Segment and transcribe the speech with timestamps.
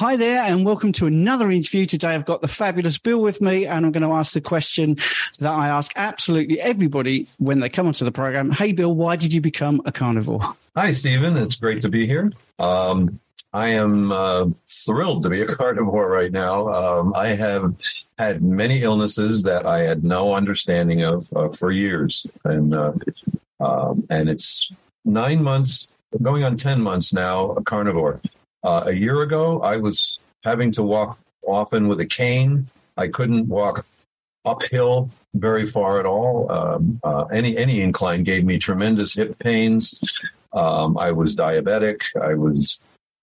[0.00, 1.84] Hi there, and welcome to another interview.
[1.84, 4.96] Today, I've got the fabulous Bill with me, and I'm going to ask the question
[5.40, 8.50] that I ask absolutely everybody when they come onto the program.
[8.50, 10.40] Hey, Bill, why did you become a carnivore?
[10.74, 11.36] Hi, Stephen.
[11.36, 12.32] It's great to be here.
[12.58, 13.20] Um,
[13.52, 16.68] I am uh, thrilled to be a carnivore right now.
[16.72, 17.74] Um, I have
[18.18, 22.92] had many illnesses that I had no understanding of uh, for years, and uh,
[23.60, 24.72] um, and it's
[25.04, 25.90] nine months,
[26.22, 28.22] going on ten months now, a carnivore.
[28.62, 32.68] Uh, a year ago, I was having to walk often with a cane.
[32.96, 33.86] I couldn't walk
[34.44, 36.50] uphill very far at all.
[36.50, 39.98] Um, uh, any any incline gave me tremendous hip pains.
[40.52, 42.04] Um, I was diabetic.
[42.20, 42.80] I was,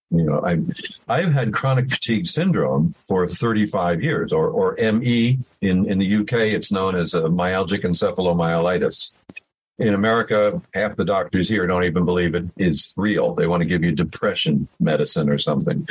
[0.09, 0.59] you know, I
[1.07, 6.33] I've had chronic fatigue syndrome for 35 years, or or ME in in the UK.
[6.33, 9.11] It's known as a myalgic encephalomyelitis
[9.79, 13.35] in America, half the doctors here don't even believe it is real.
[13.35, 15.87] They want to give you depression medicine or something.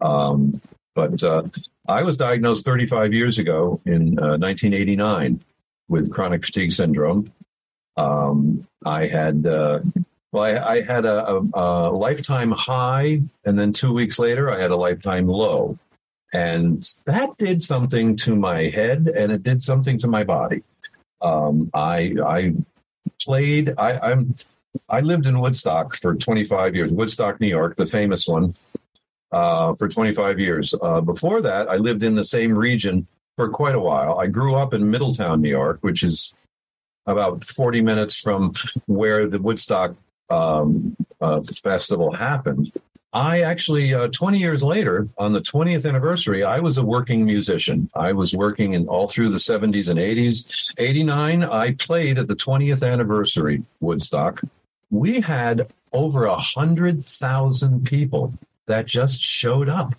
[0.00, 0.60] Um,
[0.94, 1.44] but uh,
[1.88, 5.42] I was diagnosed 35 years ago in uh, 1989
[5.88, 7.32] with chronic fatigue syndrome.
[7.96, 9.80] Um, I had uh,
[10.32, 14.60] well, I, I had a, a, a, lifetime high, and then two weeks later, I
[14.60, 15.78] had a lifetime low,
[16.32, 20.62] and that did something to my head, and it did something to my body.
[21.20, 22.54] Um, I I
[23.20, 23.74] played.
[23.78, 24.34] I, I'm
[24.88, 28.50] I lived in Woodstock for 25 years, Woodstock, New York, the famous one,
[29.32, 30.74] uh, for 25 years.
[30.80, 34.18] Uh, before that, I lived in the same region for quite a while.
[34.18, 36.34] I grew up in Middletown, New York, which is
[37.06, 38.52] about 40 minutes from
[38.86, 39.94] where the Woodstock
[40.30, 42.72] um, uh, festival happened.
[43.14, 47.88] I actually, uh, 20 years later, on the 20th anniversary, I was a working musician.
[47.94, 50.72] I was working in all through the 70s and 80s.
[50.78, 54.42] 89, I played at the 20th anniversary Woodstock.
[54.90, 58.34] We had over a hundred thousand people
[58.66, 59.94] that just showed up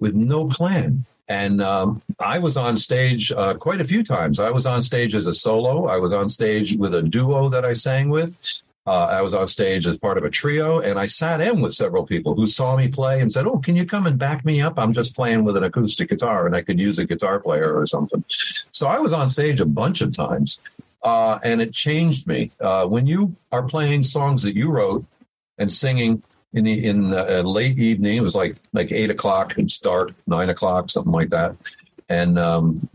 [0.00, 1.06] with no plan.
[1.28, 4.40] And um, I was on stage uh, quite a few times.
[4.40, 5.86] I was on stage as a solo.
[5.86, 8.36] I was on stage with a duo that I sang with.
[8.86, 11.74] Uh, I was on stage as part of a trio, and I sat in with
[11.74, 14.60] several people who saw me play and said, "Oh, can you come and back me
[14.60, 14.78] up?
[14.78, 17.86] I'm just playing with an acoustic guitar, and I could use a guitar player or
[17.86, 18.24] something."
[18.70, 20.60] So I was on stage a bunch of times,
[21.02, 22.52] uh, and it changed me.
[22.60, 25.04] Uh, when you are playing songs that you wrote
[25.58, 26.22] and singing
[26.52, 29.58] in the in a late evening, it was like like eight o'clock.
[29.58, 31.56] It's dark, nine o'clock, something like that,
[32.08, 32.88] and um,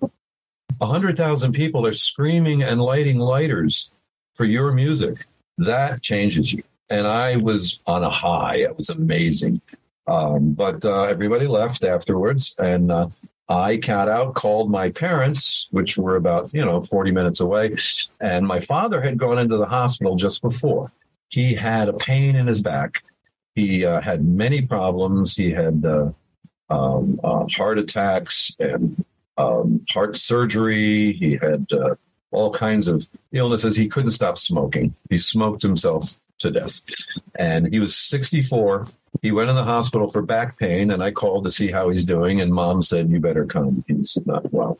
[0.82, 3.92] hundred thousand people are screaming and lighting lighters
[4.36, 5.26] for your music
[5.58, 6.64] that changes you.
[6.90, 8.58] And I was on a high.
[8.58, 9.62] It was amazing.
[10.08, 13.08] Um, but uh, everybody left afterwards, and uh,
[13.48, 17.76] I cat out, called my parents, which were about you know forty minutes away,
[18.20, 20.92] and my father had gone into the hospital just before.
[21.30, 23.04] He had a pain in his back.
[23.56, 25.36] He uh, had many problems.
[25.36, 26.12] He had uh,
[26.70, 29.04] um, uh, heart attacks and
[29.38, 31.14] um, heart surgery.
[31.14, 31.96] He had uh,
[32.32, 33.76] all kinds of illnesses.
[33.76, 34.96] He couldn't stop smoking.
[35.10, 36.82] He smoked himself to death.
[37.36, 38.88] And he was 64.
[39.22, 42.06] He went in the hospital for back pain, and I called to see how he's
[42.06, 42.42] doing.
[42.42, 43.84] And mom said, You better come.
[43.88, 44.80] He's not well.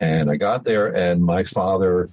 [0.00, 2.10] And I got there, and my father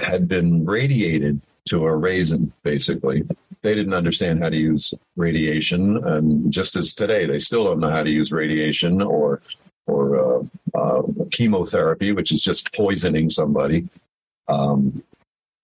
[0.00, 3.24] had been radiated to a raisin, basically.
[3.62, 5.96] They didn't understand how to use radiation.
[6.04, 9.40] And just as today, they still don't know how to use radiation or
[9.88, 10.42] or uh,
[10.78, 13.88] uh, chemotherapy, which is just poisoning somebody.
[14.48, 15.02] Um,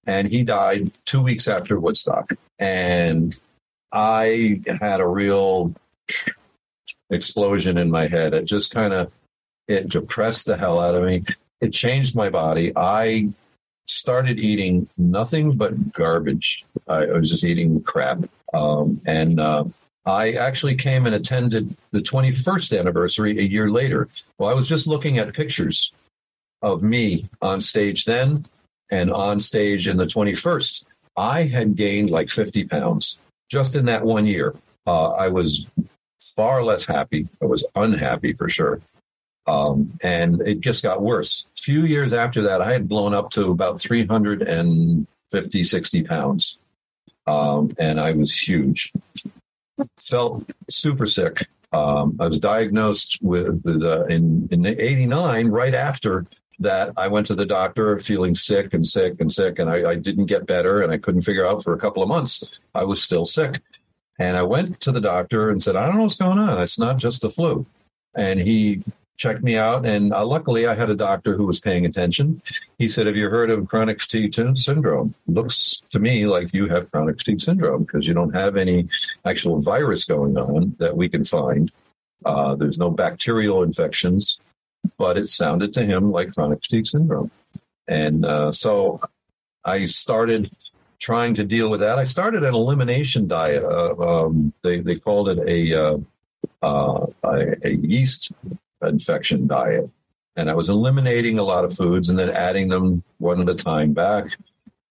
[0.07, 2.33] and he died two weeks after Woodstock.
[2.59, 3.37] And
[3.93, 5.75] I had a real
[7.11, 8.35] explosion in my head.
[8.35, 9.13] It just kind of
[9.69, 11.25] it depressed the hell out of me.
[11.61, 12.73] It changed my body.
[12.77, 13.31] I
[13.87, 16.65] started eating nothing but garbage.
[16.89, 18.25] I, was just eating crap.
[18.53, 19.65] Um, and uh,
[20.07, 24.09] I actually came and attended the 21st anniversary a year later.
[24.39, 25.93] Well, I was just looking at pictures
[26.63, 28.47] of me on stage then
[28.91, 30.85] and on stage in the 21st.
[31.17, 33.19] I had gained like 50 pounds
[33.51, 34.55] just in that one year.
[34.87, 35.67] Uh, I was
[36.21, 37.29] far less happy.
[37.41, 38.81] I was unhappy for sure.
[39.47, 41.47] Um, and it just got worse.
[41.57, 46.59] A few years after that, I had blown up to about 350, 60 pounds.
[47.27, 48.93] Um, and I was huge
[49.99, 51.49] felt super sick.
[51.73, 55.49] Um, I was diagnosed with, uh, in in '89.
[55.49, 56.27] Right after
[56.61, 59.95] that, I went to the doctor feeling sick and sick and sick, and I, I
[59.97, 62.59] didn't get better, and I couldn't figure out for a couple of months.
[62.75, 63.61] I was still sick,
[64.19, 66.63] and I went to the doctor and said, "I don't know what's going on.
[66.63, 67.67] It's not just the flu."
[68.15, 68.85] And he
[69.17, 69.87] checked me out.
[69.87, 72.43] And uh, luckily, I had a doctor who was paying attention.
[72.79, 75.15] He said, Have you heard of chronic fatigue syndrome?
[75.27, 78.89] Looks to me like you have chronic fatigue syndrome because you don't have any
[79.25, 81.71] actual virus going on that we can find.
[82.25, 84.39] Uh, there's no bacterial infections,
[84.99, 87.31] but it sounded to him like chronic fatigue syndrome.
[87.87, 89.01] And uh, so
[89.65, 90.51] I started
[90.99, 91.99] trying to deal with that.
[91.99, 93.63] I started an elimination diet.
[93.63, 95.99] Uh, um, they, they called it a, uh,
[96.63, 98.33] uh, a, a yeast
[98.89, 99.91] infection diet.
[100.37, 103.55] And I was eliminating a lot of foods and then adding them one at a
[103.55, 104.37] time back.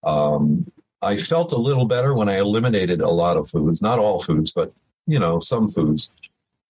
[0.04, 4.20] Um, I felt a little better when I eliminated a lot of foods, not all
[4.20, 4.72] foods, but
[5.06, 6.10] you know, some foods.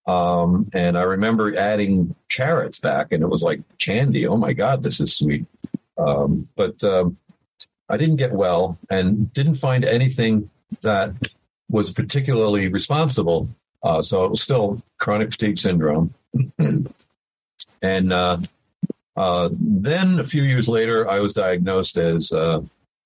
[0.07, 4.27] Um, and I remember adding carrots back, and it was like candy.
[4.27, 5.45] Oh my God, this is sweet.
[5.97, 7.17] Um, but um,
[7.89, 10.49] I didn't get well and didn't find anything
[10.81, 11.13] that
[11.69, 13.49] was particularly responsible.
[13.81, 16.13] Uh, so it was still chronic fatigue syndrome.
[17.83, 18.37] and uh,
[19.15, 22.61] uh, then a few years later, I was diagnosed as uh,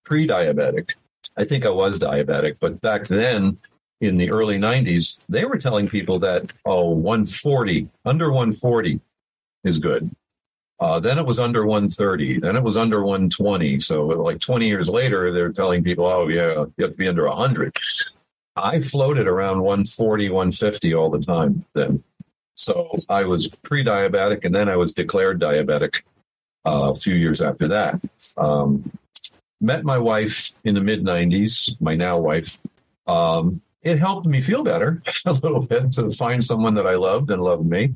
[0.05, 0.93] pre diabetic.
[1.35, 3.57] I think I was diabetic, but back then
[3.99, 9.01] in the early 90s, they were telling people that, oh, 140, under 140
[9.63, 10.09] is good.
[10.79, 12.39] Uh, then it was under 130.
[12.39, 13.79] Then it was under 120.
[13.79, 17.27] So, like 20 years later, they're telling people, oh, yeah, you have to be under
[17.27, 17.75] 100.
[18.55, 22.03] I floated around 140, 150 all the time then.
[22.57, 26.01] So, I was pre diabetic and then I was declared diabetic
[26.65, 28.01] uh, a few years after that.
[28.35, 28.91] Um,
[29.61, 32.57] met my wife in the mid 90s, my now wife.
[33.07, 37.31] Um, it helped me feel better a little bit to find someone that I loved
[37.31, 37.95] and loved me.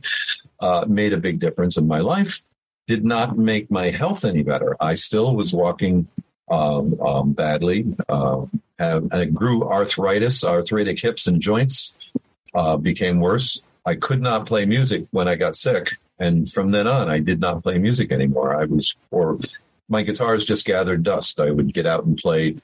[0.59, 2.43] Uh, made a big difference in my life.
[2.87, 4.75] Did not make my health any better.
[4.79, 6.07] I still was walking
[6.49, 7.95] um, um, badly.
[8.07, 8.45] Uh,
[8.77, 11.93] have, I grew arthritis, arthritic hips and joints
[12.53, 13.61] uh, became worse.
[13.85, 15.97] I could not play music when I got sick.
[16.19, 18.55] And from then on, I did not play music anymore.
[18.55, 19.39] I was, or
[19.89, 21.39] my guitars just gathered dust.
[21.39, 22.57] I would get out and play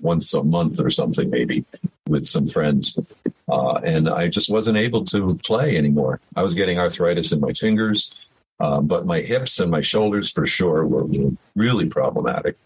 [0.00, 1.64] once a month or something, maybe
[2.08, 2.96] with some friends.
[3.48, 6.20] Uh, and I just wasn't able to play anymore.
[6.36, 8.12] I was getting arthritis in my fingers,
[8.60, 11.08] uh, but my hips and my shoulders for sure were,
[11.54, 12.56] really problematic.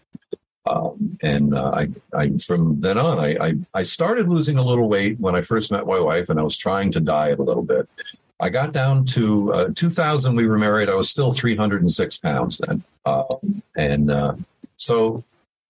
[0.65, 4.87] Um, and uh, I, I, from then on, I, I, I started losing a little
[4.87, 7.63] weight when I first met my wife, and I was trying to diet a little
[7.63, 7.86] bit.
[8.39, 10.35] I got down to uh, 2000.
[10.35, 10.89] We were married.
[10.89, 14.35] I was still 306 pounds then, um, and uh,
[14.77, 15.23] so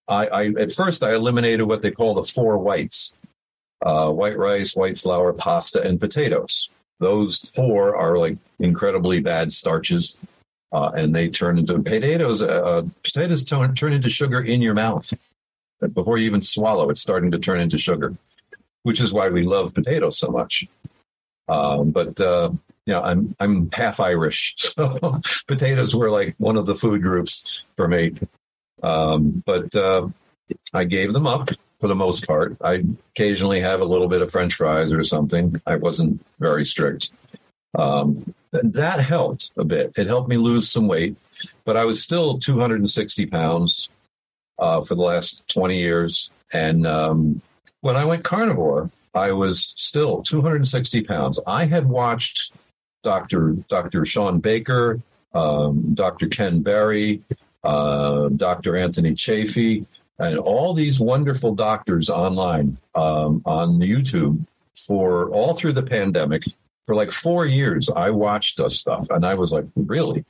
[0.08, 3.14] I, I, at first I eliminated what they call the four whites:
[3.86, 6.70] uh, white rice, white flour, pasta, and potatoes.
[7.00, 10.18] Those four are like incredibly bad starches,
[10.74, 12.42] uh, and they turn into potatoes.
[12.42, 15.14] Uh, uh, potatoes turn, turn into sugar in your mouth
[15.94, 16.90] before you even swallow.
[16.90, 18.14] It's starting to turn into sugar,
[18.84, 20.68] which is why we love potatoes so much.
[21.48, 22.52] Um, but uh,
[22.86, 27.66] you know, I'm I'm half Irish, so potatoes were like one of the food groups
[27.76, 28.16] for me.
[28.84, 30.08] Um, but uh,
[30.74, 31.50] I gave them up
[31.80, 32.58] for the most part.
[32.62, 32.84] I
[33.16, 35.62] occasionally have a little bit of French fries or something.
[35.66, 37.12] I wasn't very strict.
[37.78, 39.94] Um, that helped a bit.
[39.98, 41.16] It helped me lose some weight,
[41.66, 43.90] but I was still 260 pounds
[44.58, 46.32] uh, for the last 20 years.
[46.54, 47.42] And um,
[47.82, 51.40] when I went carnivore, I was still 260 pounds.
[51.48, 52.54] I had watched
[53.04, 53.54] Dr.
[53.68, 54.06] Dr.
[54.06, 55.02] Shawn Baker,
[55.34, 56.28] um, Dr.
[56.28, 57.22] Ken Berry,
[57.64, 58.78] uh, Dr.
[58.78, 59.86] Anthony Chaffee,
[60.20, 66.44] and all these wonderful doctors online um, on YouTube for all through the pandemic.
[66.86, 70.24] For like four years, I watched the stuff, and I was like, really?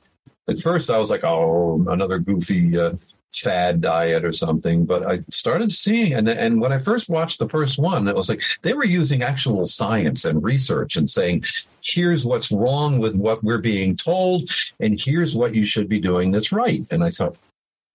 [0.48, 2.94] At first, I was like, oh, another goofy uh,
[3.34, 4.84] fad diet or something.
[4.84, 8.28] But I started seeing, and and when I first watched the first one, it was
[8.28, 11.44] like they were using actual science and research and saying,
[11.82, 16.30] here's what's wrong with what we're being told, and here's what you should be doing
[16.30, 16.84] that's right.
[16.90, 17.36] And I thought,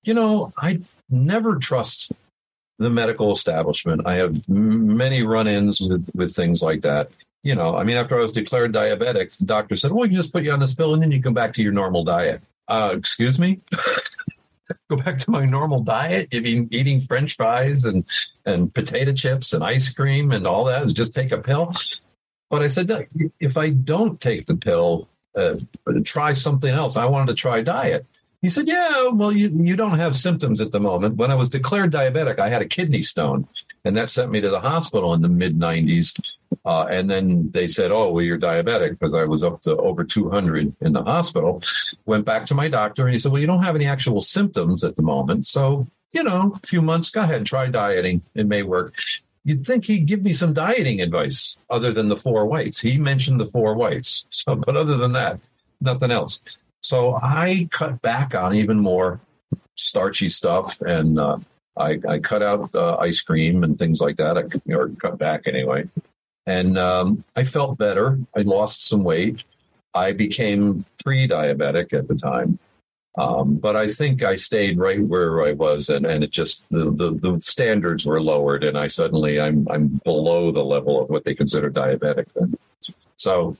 [0.03, 2.11] you know, I never trust
[2.79, 4.01] the medical establishment.
[4.05, 7.09] I have many run-ins with with things like that.
[7.43, 10.17] You know, I mean, after I was declared diabetic, the doctor said, "Well, you can
[10.17, 12.41] just put you on this pill, and then you come back to your normal diet."
[12.67, 13.59] Uh, excuse me.
[14.89, 16.29] go back to my normal diet.
[16.33, 18.05] I mean, eating French fries and
[18.45, 21.73] and potato chips and ice cream and all that is just take a pill.
[22.49, 23.07] But I said,
[23.39, 25.55] if I don't take the pill, uh,
[26.03, 26.95] try something else.
[26.95, 28.05] I wanted to try diet.
[28.43, 31.15] He said, "Yeah, well, you you don't have symptoms at the moment.
[31.15, 33.47] When I was declared diabetic, I had a kidney stone,
[33.85, 36.19] and that sent me to the hospital in the mid '90s.
[36.65, 40.03] Uh, and then they said, "Oh, well, you're diabetic," because I was up to over
[40.03, 41.61] 200 in the hospital.
[42.05, 44.83] Went back to my doctor, and he said, "Well, you don't have any actual symptoms
[44.83, 48.21] at the moment, so you know, a few months, go ahead, try dieting.
[48.33, 48.95] It may work."
[49.45, 52.79] You'd think he'd give me some dieting advice other than the four whites.
[52.79, 55.39] He mentioned the four whites, so but other than that,
[55.81, 56.39] nothing else.
[56.81, 59.19] So I cut back on even more
[59.75, 61.39] starchy stuff, and uh,
[61.77, 64.37] I, I, cut out uh, ice cream and things like that,
[64.69, 65.89] or cut back anyway.
[66.45, 68.19] And um, I felt better.
[68.35, 69.43] I lost some weight.
[69.93, 72.59] I became pre-diabetic at the time.
[73.15, 76.85] Um, but I think I stayed right where I was, and, and it just the,
[76.91, 81.23] the, the standards were lowered, and I suddenly I'm I'm below the level of what
[81.23, 82.33] they consider diabetic.
[82.33, 82.57] Then,
[83.17, 83.55] so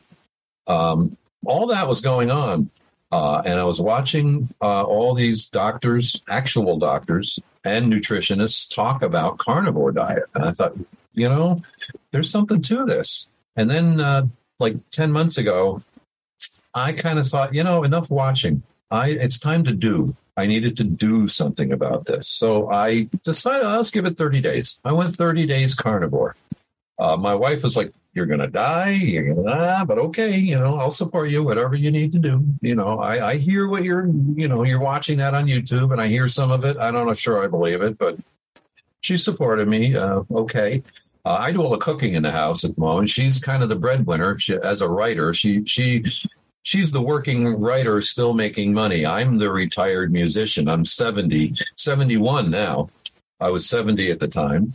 [0.65, 2.71] um, all that was going on,
[3.11, 9.37] uh, and I was watching uh, all these doctors, actual doctors and nutritionists, talk about
[9.37, 10.75] carnivore diet, and I thought,
[11.13, 11.57] you know,
[12.11, 13.27] there's something to this.
[13.55, 14.27] And then, uh,
[14.59, 15.83] like ten months ago,
[16.73, 20.15] I kind of thought, you know, enough watching I it's time to do.
[20.37, 22.27] I needed to do something about this.
[22.27, 24.79] So I decided let's give it 30 days.
[24.85, 26.35] I went 30 days carnivore.
[26.99, 28.91] Uh, my wife was like, "You're gonna die.
[28.91, 31.41] You're gonna die, but okay, you know, I'll support you.
[31.43, 32.45] Whatever you need to do.
[32.61, 35.99] You know, I, I hear what you're, you know, you're watching that on YouTube, and
[35.99, 36.77] I hear some of it.
[36.77, 38.19] I don't know, sure I believe it, but
[39.01, 39.95] she supported me.
[39.95, 40.83] Uh, okay.
[41.25, 43.09] Uh, I do all the cooking in the house at the moment.
[43.09, 45.33] She's kind of the breadwinner she, as a writer.
[45.33, 46.05] She she
[46.63, 49.05] she's the working writer still making money.
[49.05, 50.67] I'm the retired musician.
[50.67, 52.89] I'm 70, 71 now.
[53.39, 54.73] I was 70 at the time.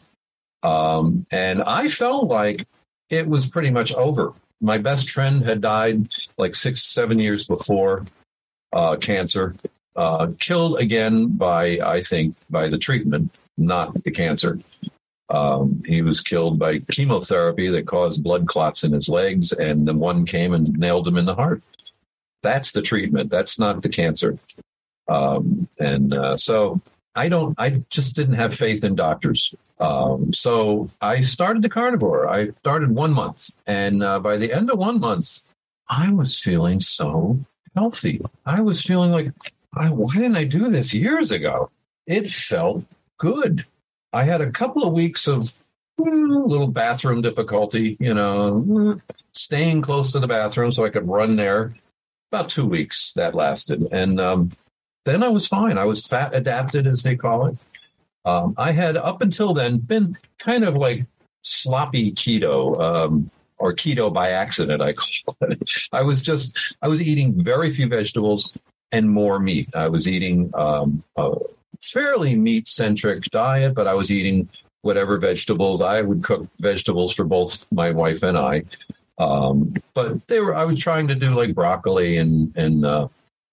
[0.62, 2.66] Um, and I felt like
[3.10, 4.32] it was pretty much over.
[4.60, 8.06] My best friend had died like six, seven years before
[8.72, 9.54] uh, cancer,
[9.96, 14.58] uh, killed again by, I think, by the treatment, not the cancer.
[15.30, 19.94] Um, he was killed by chemotherapy that caused blood clots in his legs, and the
[19.94, 21.62] one came and nailed him in the heart.
[22.42, 23.30] That's the treatment.
[23.30, 24.38] That's not the cancer.
[25.08, 26.80] Um, and uh, so
[27.14, 27.54] I don't.
[27.58, 29.54] I just didn't have faith in doctors.
[29.80, 32.28] Um, so I started the carnivore.
[32.28, 35.44] I started one month, and uh, by the end of one month,
[35.88, 37.40] I was feeling so
[37.74, 38.20] healthy.
[38.46, 39.32] I was feeling like,
[39.74, 41.70] I, why didn't I do this years ago?
[42.06, 42.84] It felt
[43.18, 43.66] good.
[44.12, 45.42] I had a couple of weeks of
[46.00, 49.00] mm, little bathroom difficulty, you know,
[49.32, 51.74] staying close to the bathroom so I could run there
[52.30, 53.86] about two weeks that lasted.
[53.90, 54.52] And um,
[55.04, 55.78] then I was fine.
[55.78, 57.56] I was fat adapted, as they call it.
[58.24, 61.06] Um, I had up until then been kind of like
[61.42, 65.70] sloppy keto um, or keto by accident, I call it.
[65.92, 68.52] I was just, I was eating very few vegetables
[68.92, 69.68] and more meat.
[69.74, 71.34] I was eating um, a
[71.82, 74.48] fairly meat centric diet, but I was eating
[74.82, 75.80] whatever vegetables.
[75.80, 78.64] I would cook vegetables for both my wife and I.
[79.18, 83.08] Um, but they were, I was trying to do like broccoli and, and, uh,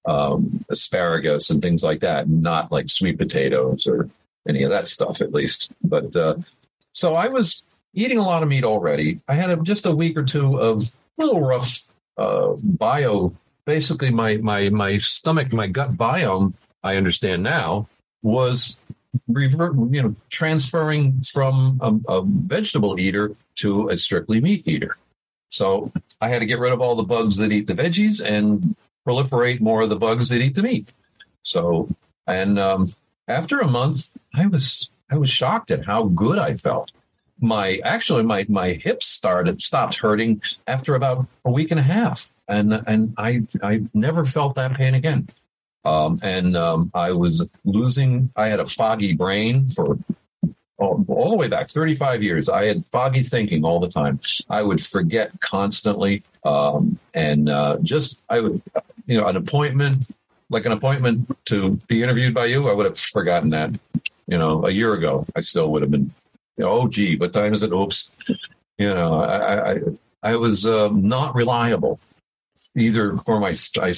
[0.08, 4.10] um, asparagus and things like that, not like sweet potatoes or
[4.48, 5.72] any of that stuff, at least.
[5.84, 6.36] But, uh,
[6.94, 7.64] so I was
[7.96, 9.20] eating a lot of meat already.
[9.28, 11.86] I had a, just a week or two of a little rough,
[12.18, 16.54] uh, bio, basically my, my, my stomach, my gut biome,
[16.84, 17.88] I understand now
[18.26, 18.76] was
[19.28, 24.98] revert, you know, transferring from a, a vegetable eater to a strictly meat eater.
[25.52, 28.76] So I had to get rid of all the bugs that eat the veggies and
[29.08, 30.90] proliferate more of the bugs that eat the meat.
[31.44, 31.88] So,
[32.26, 32.88] and um,
[33.28, 36.92] after a month, I was I was shocked at how good I felt.
[37.40, 42.32] My actually my my hips started stopped hurting after about a week and a half,
[42.48, 45.30] and and I I never felt that pain again.
[45.86, 48.32] Um, and um, I was losing.
[48.36, 49.98] I had a foggy brain for
[50.78, 52.50] all, all the way back 35 years.
[52.50, 54.20] I had foggy thinking all the time.
[54.50, 58.62] I would forget constantly um, and uh, just i would
[59.08, 60.08] you know an appointment
[60.50, 63.72] like an appointment to be interviewed by you i would have forgotten that
[64.28, 66.14] you know a year ago i still would have been
[66.58, 67.74] you know, oh gee what time is it?
[67.74, 68.10] Oops.
[68.78, 69.80] You know i i,
[70.24, 72.00] I was uh, not reliable
[72.78, 73.56] either for my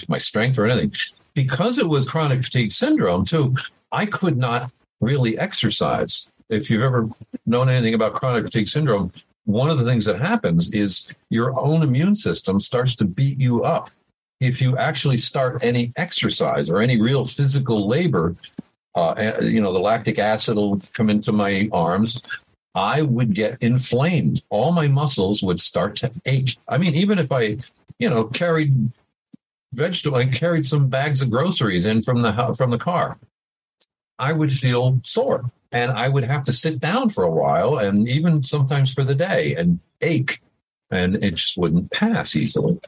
[0.07, 0.93] my strength or anything
[1.37, 3.55] because it was chronic fatigue syndrome too
[3.91, 7.09] i could not really exercise if you've ever
[7.45, 9.11] known anything about chronic fatigue syndrome,
[9.45, 13.63] one of the things that happens is your own immune system starts to beat you
[13.63, 13.89] up.
[14.39, 18.35] If you actually start any exercise or any real physical labor,
[18.95, 22.21] uh, you know, the lactic acid will come into my arms.
[22.75, 24.43] I would get inflamed.
[24.49, 26.57] All my muscles would start to ache.
[26.67, 27.57] I mean, even if I,
[27.99, 28.91] you know, carried
[29.73, 33.17] vegetable, I carried some bags of groceries in from the from the car,
[34.19, 38.07] I would feel sore and I would have to sit down for a while and
[38.07, 40.41] even sometimes for the day and ache
[40.89, 42.79] and it just wouldn't pass easily.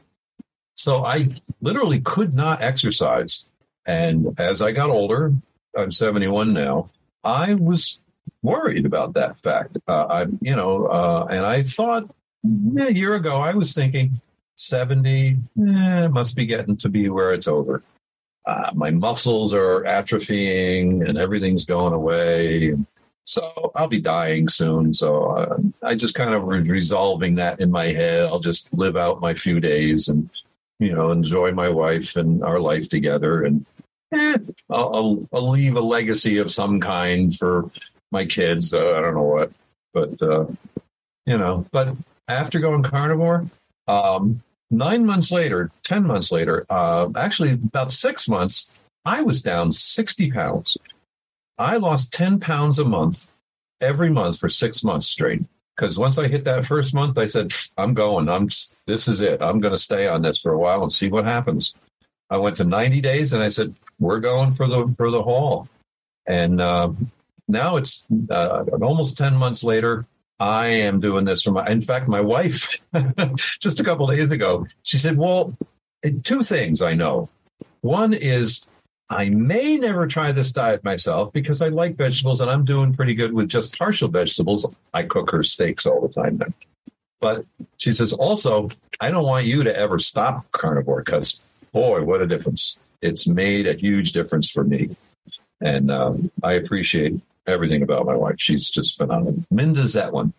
[0.74, 1.28] So I
[1.60, 3.44] literally could not exercise.
[3.86, 5.34] And as I got older,
[5.76, 6.90] I'm 71 now,
[7.22, 8.00] I was
[8.42, 9.78] worried about that fact.
[9.86, 12.10] Uh, I, you know, uh, and I thought
[12.78, 14.20] a year ago, I was thinking
[14.60, 15.38] 70
[15.68, 17.82] eh, must be getting to be where it's over
[18.46, 22.74] uh, my muscles are atrophying and everything's going away.
[23.24, 24.92] So I'll be dying soon.
[24.92, 28.24] So uh, I just kind of was resolving that in my head.
[28.24, 30.28] I'll just live out my few days and
[30.80, 33.66] you know, enjoy my wife and our life together, and
[34.14, 34.38] eh,
[34.70, 37.70] I'll, I'll, I'll leave a legacy of some kind for
[38.10, 38.72] my kids.
[38.72, 39.52] Uh, I don't know what,
[39.92, 40.46] but uh,
[41.26, 41.94] you know, but
[42.28, 43.46] after going carnivore,
[43.86, 48.70] um, nine months later, 10 months later, uh, actually about six months,
[49.04, 50.76] I was down 60 pounds.
[51.58, 53.28] I lost 10 pounds a month
[53.80, 55.42] every month for six months straight.
[55.76, 58.28] Because once I hit that first month, I said, I'm going.
[58.28, 58.48] I'm
[58.86, 59.40] this is it.
[59.40, 61.74] I'm going to stay on this for a while and see what happens.
[62.28, 65.68] I went to 90 days and I said, we're going for the for the haul.
[66.26, 66.92] And uh,
[67.48, 70.06] now it's uh, almost 10 months later.
[70.40, 72.74] I am doing this for my, in fact, my wife,
[73.60, 75.54] just a couple days ago, she said, Well,
[76.24, 77.28] two things I know.
[77.82, 78.66] One is
[79.10, 83.14] I may never try this diet myself because I like vegetables and I'm doing pretty
[83.14, 84.66] good with just partial vegetables.
[84.94, 86.54] I cook her steaks all the time then.
[87.20, 87.44] But
[87.76, 88.70] she says, also,
[89.00, 91.40] I don't want you to ever stop carnivore because,
[91.72, 92.78] boy, what a difference.
[93.02, 94.96] It's made a huge difference for me.
[95.60, 98.36] And um, I appreciate everything about my wife.
[98.38, 99.44] She's just phenomenal.
[99.50, 100.32] Minda Zetlin.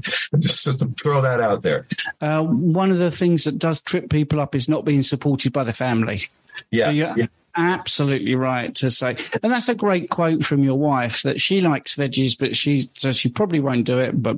[0.00, 1.86] just, just to throw that out there.
[2.20, 5.64] Uh, one of the things that does trip people up is not being supported by
[5.64, 6.28] the family.
[6.70, 6.86] Yeah.
[6.86, 7.26] So yeah.
[7.58, 11.94] Absolutely right to say, and that's a great quote from your wife that she likes
[11.94, 14.22] veggies, but she so she probably won't do it.
[14.22, 14.36] But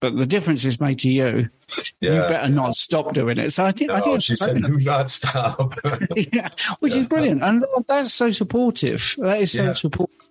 [0.00, 1.50] but the difference is made to you.
[2.00, 2.14] Yeah.
[2.14, 3.52] You better not stop doing it.
[3.52, 5.72] So I think no, I think she said, "Do not stop."
[6.16, 6.48] yeah,
[6.80, 7.02] which yeah.
[7.02, 9.14] is brilliant, and that's so supportive.
[9.18, 10.30] That is so supportive.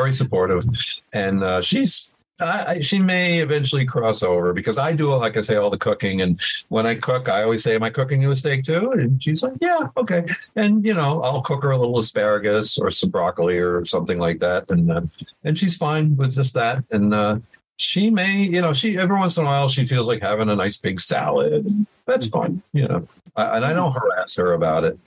[0.00, 0.64] Very supportive,
[1.12, 2.10] and uh, she's
[2.40, 6.22] I, she may eventually cross over because I do, like I say, all the cooking.
[6.22, 8.92] And when I cook, I always say, Am I cooking a steak too?
[8.92, 10.24] And she's like, Yeah, okay.
[10.56, 14.40] And, you know, I'll cook her a little asparagus or some broccoli or something like
[14.40, 14.70] that.
[14.70, 15.02] And, uh,
[15.44, 16.82] and she's fine with just that.
[16.90, 17.38] And, uh,
[17.76, 20.56] she may, you know, she every once in a while she feels like having a
[20.56, 21.86] nice big salad.
[22.04, 23.08] That's fine, you know.
[23.36, 24.98] I, and I don't harass her about it.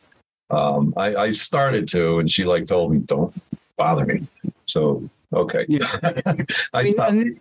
[0.50, 3.32] Um, I, I started to, and she like told me, "Don't
[3.78, 4.28] bother me."
[4.66, 5.88] So okay, yeah.
[6.74, 7.40] I, mean,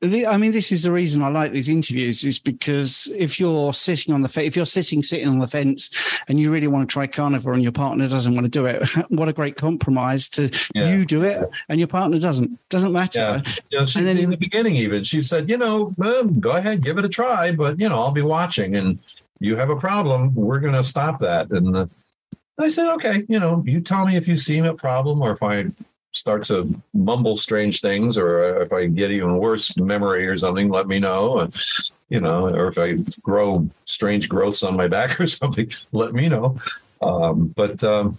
[0.00, 3.72] the, I mean, this is the reason I like these interviews is because if you're
[3.74, 6.92] sitting on the if you're sitting sitting on the fence and you really want to
[6.92, 10.50] try carnivore and your partner doesn't want to do it, what a great compromise to
[10.74, 10.90] yeah.
[10.90, 13.42] you do it and your partner doesn't doesn't matter.
[13.44, 15.94] Yeah, you know, she, and then in the beginning, even she said, you know,
[16.40, 18.98] go ahead, give it a try, but you know, I'll be watching, and
[19.40, 21.50] you have a problem, we're going to stop that.
[21.50, 21.86] And uh,
[22.58, 25.42] I said, okay, you know, you tell me if you see a problem or if
[25.42, 25.66] I
[26.12, 30.86] start to mumble strange things, or if I get even worse memory or something, let
[30.86, 31.38] me know.
[31.38, 31.56] And,
[32.08, 36.28] you know, or if I grow strange growths on my back or something, let me
[36.28, 36.56] know.
[37.00, 38.18] Um, but um,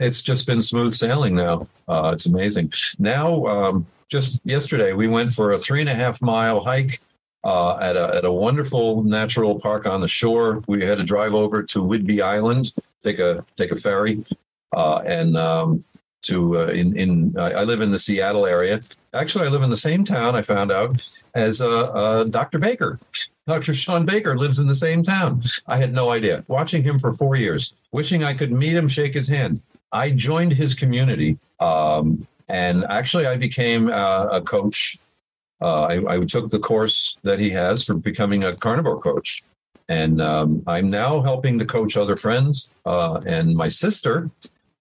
[0.00, 1.68] it's just been smooth sailing now.
[1.88, 2.72] Uh, it's amazing.
[2.98, 7.00] Now, um, just yesterday, we went for a three and a half mile hike
[7.44, 10.62] uh, at, a, at a wonderful natural park on the shore.
[10.66, 14.24] We had to drive over to Whidbey Island, take a take a ferry,
[14.74, 15.84] uh, and um,
[16.26, 18.82] to uh, in in uh, I live in the Seattle area.
[19.14, 20.34] Actually, I live in the same town.
[20.34, 21.02] I found out
[21.34, 22.58] as uh, uh Dr.
[22.58, 22.98] Baker.
[23.46, 23.74] Dr.
[23.74, 25.42] Shawn Baker lives in the same town.
[25.68, 26.44] I had no idea.
[26.48, 29.60] Watching him for four years, wishing I could meet him, shake his hand.
[29.92, 34.98] I joined his community, um, and actually, I became uh, a coach.
[35.62, 39.42] Uh, I, I, took the course that he has for becoming a carnivore coach,
[39.88, 42.68] and um, I'm now helping to coach other friends.
[42.84, 44.30] and my sister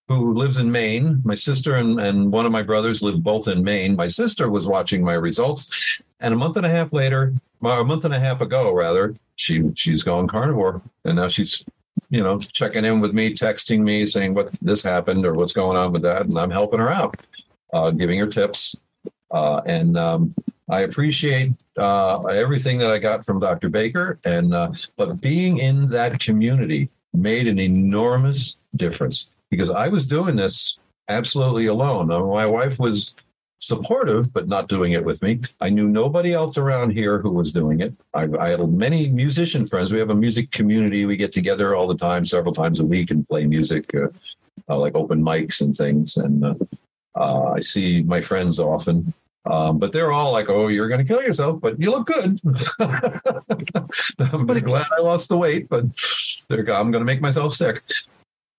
[0.07, 1.21] who lives in Maine.
[1.23, 3.95] My sister and, and one of my brothers live both in Maine.
[3.95, 6.01] My sister was watching my results.
[6.19, 9.71] And a month and a half later, a month and a half ago, rather, she
[9.75, 10.81] she's going carnivore.
[11.03, 11.65] And now she's,
[12.09, 15.75] you know, checking in with me, texting me, saying what this happened or what's going
[15.75, 16.23] on with that.
[16.23, 17.19] And I'm helping her out,
[17.73, 18.75] uh, giving her tips.
[19.31, 20.35] Uh, and um,
[20.69, 23.69] I appreciate uh, everything that I got from Dr.
[23.69, 24.19] Baker.
[24.23, 30.35] And uh, but being in that community made an enormous difference because I was doing
[30.35, 32.07] this absolutely alone.
[32.07, 33.15] My wife was
[33.59, 35.39] supportive, but not doing it with me.
[35.61, 37.93] I knew nobody else around here who was doing it.
[38.13, 39.91] I, I, had many musician friends.
[39.91, 41.05] We have a music community.
[41.05, 44.09] We get together all the time, several times a week, and play music, uh,
[44.69, 46.17] uh, like open mics and things.
[46.17, 46.55] And uh,
[47.15, 49.13] uh I see my friends often.
[49.45, 52.41] Um, but they're all like, "Oh, you're going to kill yourself, but you look good."
[54.19, 55.85] I'm but glad I lost the weight, but
[56.51, 57.83] I'm going to make myself sick.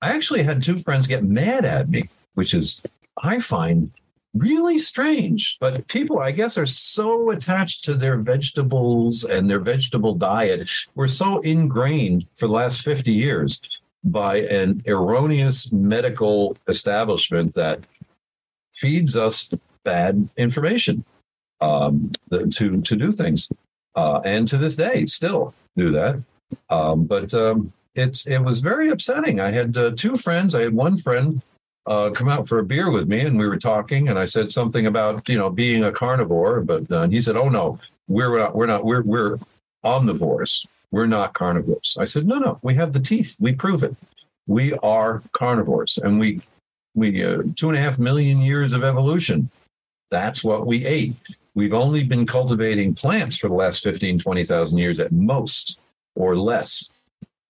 [0.02, 2.82] I actually had two friends get mad at me, which is
[3.22, 3.92] I find
[4.34, 5.56] really strange.
[5.60, 10.68] But people, I guess, are so attached to their vegetables and their vegetable diet.
[10.94, 13.60] We're so ingrained for the last 50 years
[14.04, 17.80] by an erroneous medical establishment that
[18.72, 19.50] feeds us
[19.84, 21.04] bad information
[21.60, 23.48] um, to to do things,
[23.94, 26.22] uh, and to this day still do that.
[26.70, 29.40] Um, but um, it's it was very upsetting.
[29.40, 30.54] I had uh, two friends.
[30.54, 31.42] I had one friend
[31.86, 34.50] uh, come out for a beer with me, and we were talking, and I said
[34.50, 37.78] something about you know being a carnivore, but uh, he said, "Oh no,
[38.08, 38.54] we're not.
[38.54, 38.84] We're not.
[38.84, 39.38] We're we're
[39.84, 40.66] omnivores.
[40.90, 42.58] We're not carnivores." I said, "No, no.
[42.62, 43.36] We have the teeth.
[43.40, 43.96] We prove it.
[44.46, 46.42] We are carnivores, and we
[46.94, 49.50] we uh, two and a half million years of evolution.
[50.10, 51.14] That's what we ate.
[51.54, 55.80] We've only been cultivating plants for the last 15, 20,000 years at most
[56.14, 56.90] or less.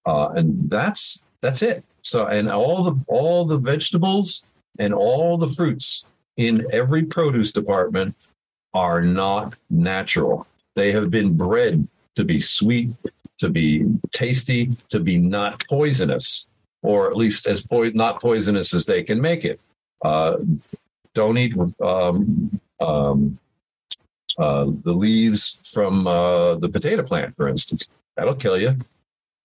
[0.07, 1.85] Uh, and that's that's it.
[2.03, 4.45] So and all the all the vegetables
[4.79, 6.05] and all the fruits
[6.37, 8.15] in every produce department
[8.75, 10.47] are not natural.
[10.75, 12.91] They have been bred to be sweet,
[13.39, 16.49] to be tasty, to be not poisonous,
[16.83, 19.59] or at least as po- not poisonous as they can make it.
[20.05, 20.37] Uh,
[21.15, 23.39] don't eat um, um,
[24.39, 27.89] uh, the leaves from uh, the potato plant, for instance.
[28.17, 28.77] That'll kill you.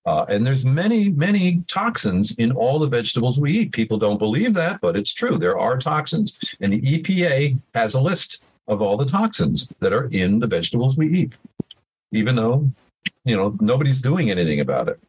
[0.05, 3.71] Uh, and there's many, many toxins in all the vegetables we eat.
[3.71, 5.37] People don't believe that, but it's true.
[5.37, 6.39] There are toxins.
[6.59, 10.97] And the EPA has a list of all the toxins that are in the vegetables
[10.97, 11.33] we eat,
[12.11, 12.71] even though,
[13.25, 14.99] you know, nobody's doing anything about it.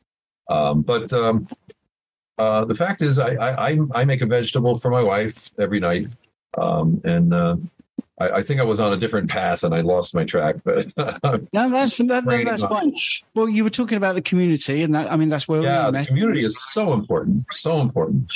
[0.50, 1.48] Um, but um,
[2.38, 3.34] uh, the fact is, I,
[3.70, 6.08] I, I make a vegetable for my wife every night.
[6.58, 7.56] Um, and uh,
[8.20, 10.56] I, I, think I was on a different path and I lost my track.
[10.64, 12.94] But no, that's that, that, that's fine.
[13.34, 16.04] Well, you were talking about the community, and that I mean that's where yeah, the
[16.04, 18.32] community is so important, so important.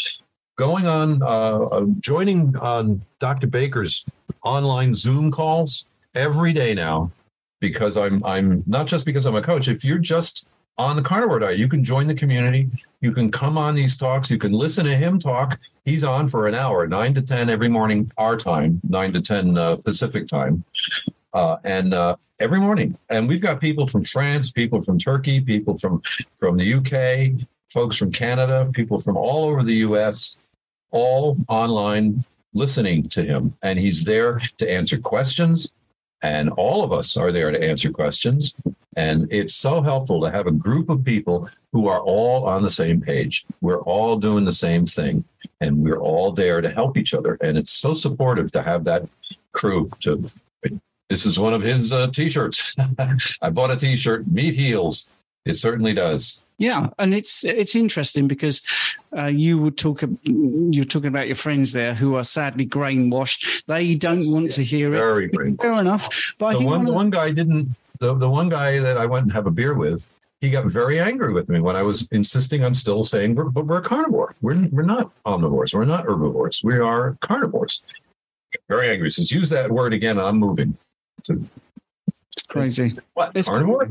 [0.56, 3.46] Going on, uh, uh, joining on Dr.
[3.46, 4.06] Baker's
[4.42, 5.84] online Zoom calls
[6.14, 7.10] every day now,
[7.60, 9.68] because I'm I'm not just because I'm a coach.
[9.68, 11.58] If you're just on the carnivore diet.
[11.58, 12.68] You can join the community.
[13.00, 14.30] You can come on these talks.
[14.30, 15.58] You can listen to him talk.
[15.84, 19.56] He's on for an hour, nine to 10 every morning, our time, nine to 10
[19.56, 20.64] uh, Pacific time.
[21.32, 22.96] Uh, and uh, every morning.
[23.08, 26.02] And we've got people from France, people from Turkey, people from,
[26.34, 30.38] from the UK, folks from Canada, people from all over the US,
[30.90, 33.54] all online listening to him.
[33.62, 35.72] And he's there to answer questions.
[36.22, 38.54] And all of us are there to answer questions.
[38.96, 42.70] And it's so helpful to have a group of people who are all on the
[42.70, 43.44] same page.
[43.60, 45.24] We're all doing the same thing
[45.60, 47.36] and we're all there to help each other.
[47.42, 49.06] And it's so supportive to have that
[49.52, 50.24] crew to.
[51.08, 52.74] This is one of his uh, t-shirts.
[53.42, 55.10] I bought a t-shirt, Meat Heals.
[55.46, 56.42] It certainly does.
[56.58, 58.62] Yeah, and it's it's interesting because
[59.16, 63.66] uh, you would talk you're talking about your friends there who are sadly grain washed.
[63.66, 65.60] They don't want to hear Very it.
[65.60, 66.34] Fair enough.
[66.38, 69.32] But the one, one, one guy didn't the, the one guy that I went and
[69.32, 70.06] have a beer with,
[70.40, 73.66] he got very angry with me when I was insisting on still saying, we're, but
[73.66, 74.34] we're carnivore.
[74.42, 75.74] We're, we're not omnivores.
[75.74, 76.60] We're not herbivores.
[76.62, 77.82] We are carnivores.
[78.68, 79.06] Very angry.
[79.06, 80.18] He says, use that word again.
[80.18, 80.76] I'm moving.
[81.22, 81.38] So,
[82.32, 82.98] it's crazy.
[83.14, 83.32] What?
[83.34, 83.90] It's carnivore?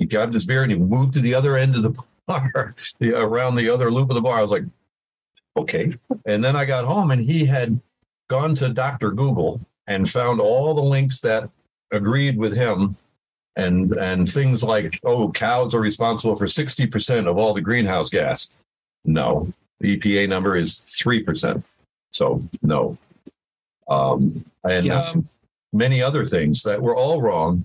[0.00, 1.94] He grabbed his beer and he moved to the other end of the
[2.26, 4.38] bar, the, around the other loop of the bar.
[4.38, 4.64] I was like,
[5.56, 5.94] okay.
[6.26, 7.80] And then I got home and he had
[8.28, 9.12] gone to Dr.
[9.12, 11.50] Google and found all the links that
[11.92, 12.96] agreed with him
[13.56, 18.50] and and things like oh cows are responsible for 60% of all the greenhouse gas
[19.04, 21.62] no the epa number is 3%
[22.12, 22.96] so no
[23.88, 25.02] um, and yeah.
[25.02, 25.28] um,
[25.72, 27.64] many other things that were all wrong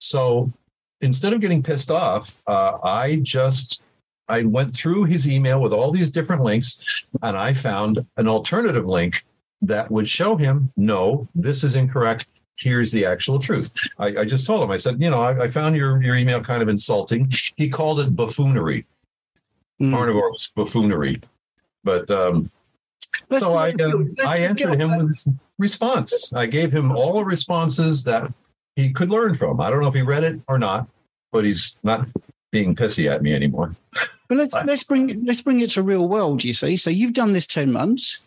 [0.00, 0.50] so
[1.00, 3.82] instead of getting pissed off uh, i just
[4.28, 8.86] i went through his email with all these different links and i found an alternative
[8.86, 9.24] link
[9.62, 13.72] that would show him no this is incorrect here's the actual truth.
[13.98, 16.40] I, I just told him, I said, you know, I, I, found your, your email
[16.40, 17.30] kind of insulting.
[17.56, 18.86] He called it buffoonery.
[19.80, 19.92] Mm.
[19.92, 21.20] Carnivore was buffoonery.
[21.84, 22.50] But um,
[23.38, 25.24] so I, uh, I answered him with
[25.58, 26.32] response.
[26.32, 28.32] I gave him all the responses that
[28.76, 29.60] he could learn from.
[29.60, 30.86] I don't know if he read it or not,
[31.32, 32.08] but he's not
[32.52, 33.74] being pissy at me anymore.
[34.28, 36.44] But let's let's bring let's bring it to real world.
[36.44, 38.20] You see, so you've done this ten months.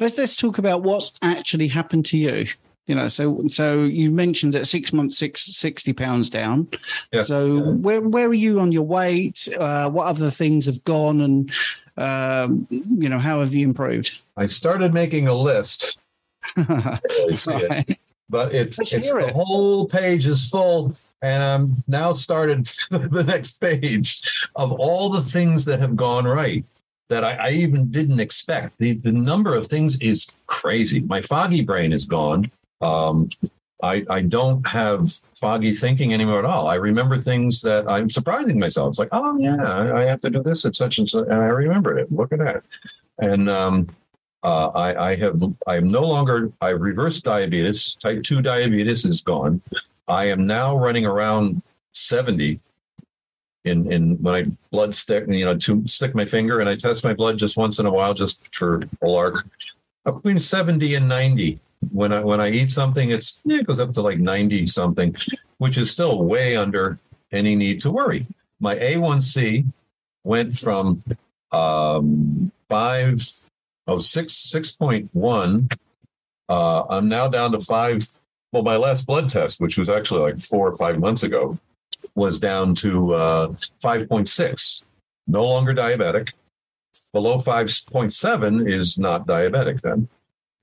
[0.00, 2.46] Let's let's talk about what's actually happened to you.
[2.86, 6.68] You know, so so you mentioned that six months, six, 60 pounds down.
[7.12, 7.22] Yeah.
[7.22, 7.62] So yeah.
[7.62, 9.48] where where are you on your weight?
[9.58, 11.52] Uh, what other things have gone, and
[11.96, 14.20] um, you know, how have you improved?
[14.36, 15.98] I started making a list.
[16.56, 16.98] right.
[17.06, 17.98] it.
[18.32, 19.34] But it's Let's it's the it.
[19.34, 25.64] whole page is full and I'm now started the next page of all the things
[25.66, 26.64] that have gone right
[27.10, 28.78] that I, I, even didn't expect.
[28.78, 31.00] The the number of things is crazy.
[31.00, 32.50] My foggy brain is gone.
[32.80, 33.28] Um,
[33.82, 36.68] I, I don't have foggy thinking anymore at all.
[36.68, 38.90] I remember things that I'm surprising myself.
[38.90, 41.34] It's like, oh yeah, I, I have to do this at such and such, and
[41.34, 42.10] I remembered it.
[42.10, 42.62] Look at that.
[43.18, 43.88] And um,
[44.42, 47.94] uh, I, I have I am no longer I've reversed diabetes.
[47.96, 49.60] Type two diabetes is gone.
[50.08, 52.60] I am now running around 70
[53.64, 57.04] in in when I blood stick, you know, to stick my finger and I test
[57.04, 59.46] my blood just once in a while, just for a lark.
[60.04, 61.60] Between 70 and 90.
[61.92, 65.16] When I when I eat something, it's it goes up to like 90 something,
[65.58, 66.98] which is still way under
[67.30, 68.26] any need to worry.
[68.60, 69.66] My A1C
[70.24, 71.02] went from
[71.50, 73.20] um, five
[73.86, 75.68] oh six six point one.
[76.48, 78.08] Uh, I'm now down to five.
[78.52, 81.58] Well, my last blood test, which was actually like four or five months ago,
[82.14, 83.48] was down to uh,
[83.82, 84.82] 5.6.
[85.26, 86.32] No longer diabetic.
[87.12, 90.08] Below 5.7 is not diabetic then.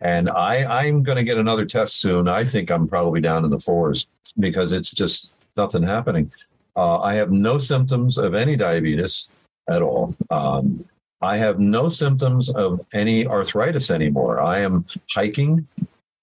[0.01, 2.27] And I, I'm going to get another test soon.
[2.27, 6.31] I think I'm probably down in the fours because it's just nothing happening.
[6.75, 9.29] Uh, I have no symptoms of any diabetes
[9.67, 10.15] at all.
[10.29, 10.85] Um,
[11.21, 14.39] I have no symptoms of any arthritis anymore.
[14.39, 15.67] I am hiking.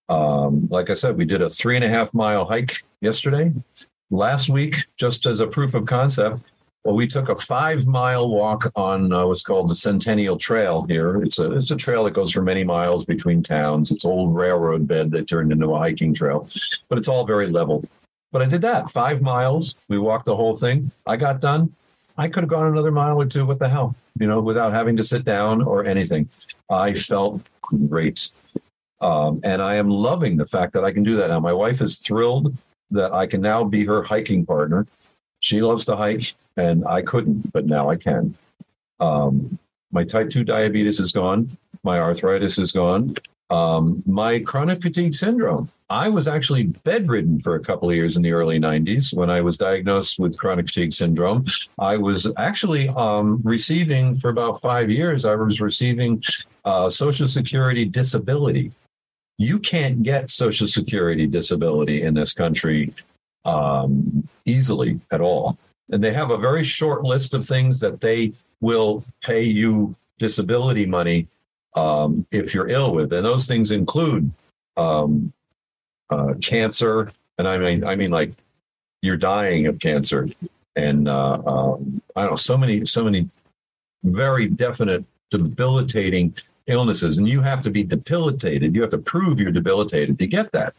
[0.08, 3.52] Um, like I said, we did a three and a half mile hike yesterday.
[4.10, 6.42] Last week, just as a proof of concept,
[6.84, 11.20] well, we took a five mile walk on uh, what's called the Centennial Trail here.
[11.20, 13.90] It's a it's a trail that goes for many miles between towns.
[13.90, 16.48] It's old railroad bed that turned into a hiking trail,
[16.88, 17.84] but it's all very level.
[18.30, 19.74] But I did that five miles.
[19.88, 20.92] We walked the whole thing.
[21.06, 21.74] I got done.
[22.16, 23.44] I could have gone another mile or two.
[23.44, 26.28] What the hell, you know, without having to sit down or anything.
[26.70, 28.30] I felt great.
[29.00, 31.40] Um, and I am loving the fact that I can do that now.
[31.40, 32.56] My wife is thrilled
[32.90, 34.86] that I can now be her hiking partner.
[35.40, 38.34] She loves to hike, and I couldn't, but now I can.
[39.00, 39.58] Um,
[39.92, 41.56] my type 2 diabetes is gone.
[41.82, 43.16] My arthritis is gone.
[43.50, 45.70] Um, my chronic fatigue syndrome.
[45.88, 49.40] I was actually bedridden for a couple of years in the early 90s when I
[49.40, 51.44] was diagnosed with chronic fatigue syndrome.
[51.78, 56.24] I was actually um, receiving, for about five years, I was receiving
[56.64, 58.72] uh, Social Security disability
[59.38, 62.92] you can't get Social Security disability in this country
[63.44, 65.58] um, easily at all.
[65.90, 70.86] And they have a very short list of things that they will pay you disability
[70.86, 71.28] money
[71.76, 74.30] um, if you're ill with, and those things include
[74.76, 75.32] um,
[76.10, 78.32] uh, cancer, and I mean, I mean, like
[79.02, 80.28] you're dying of cancer,
[80.74, 83.28] and uh, um, I don't know, so many, so many
[84.02, 86.34] very definite, debilitating
[86.66, 88.74] illnesses, and you have to be debilitated.
[88.74, 90.74] You have to prove you're debilitated to get that.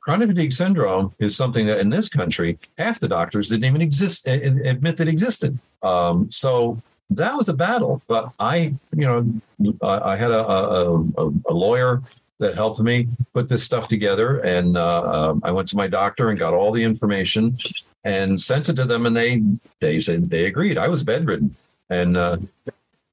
[0.00, 4.28] Chronic fatigue syndrome is something that in this country, half the doctors didn't even exist,
[4.28, 5.58] admit that existed.
[5.82, 6.78] Um, so
[7.10, 8.02] that was a battle.
[8.06, 12.02] But I, you know, I, I had a, a, a, lawyer
[12.38, 16.28] that helped me put this stuff together, and uh, um, I went to my doctor
[16.28, 17.58] and got all the information
[18.04, 19.42] and sent it to them, and they
[19.80, 20.78] they said they agreed.
[20.78, 21.54] I was bedridden,
[21.90, 22.38] and uh,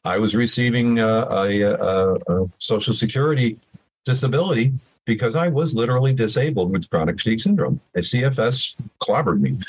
[0.05, 3.57] I was receiving uh, a, a, a, Social Security
[4.05, 4.73] disability
[5.05, 7.79] because I was literally disabled with chronic fatigue syndrome.
[7.95, 9.59] A CFS clobbered me,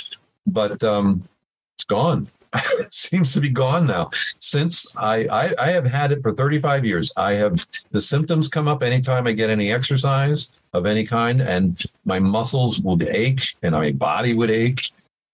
[0.47, 1.29] but um,
[1.77, 2.29] it's gone.
[2.91, 4.11] seems to be gone now.
[4.39, 8.69] Since I, I, I have had it for 35 years, I have the symptoms come
[8.69, 13.73] up anytime I get any exercise of any kind, and my muscles would ache and
[13.73, 14.91] my body would ache,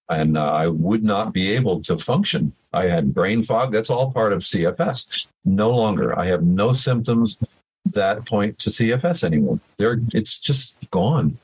[0.09, 3.72] and uh, I would not be able to function I had brain fog.
[3.72, 5.26] That's all part of CFS.
[5.44, 6.18] No longer.
[6.18, 7.38] I have no symptoms
[7.87, 9.59] that point to CFS anymore.
[9.76, 11.38] There, it's just gone.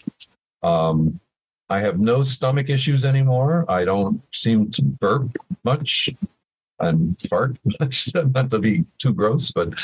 [0.62, 1.20] Um,
[1.68, 3.64] I have no stomach issues anymore.
[3.68, 6.10] I don't seem to burp much
[6.78, 8.10] and fart much.
[8.14, 9.74] Not to be too gross, but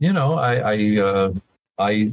[0.00, 1.32] you know, I, I, uh,
[1.78, 2.12] I,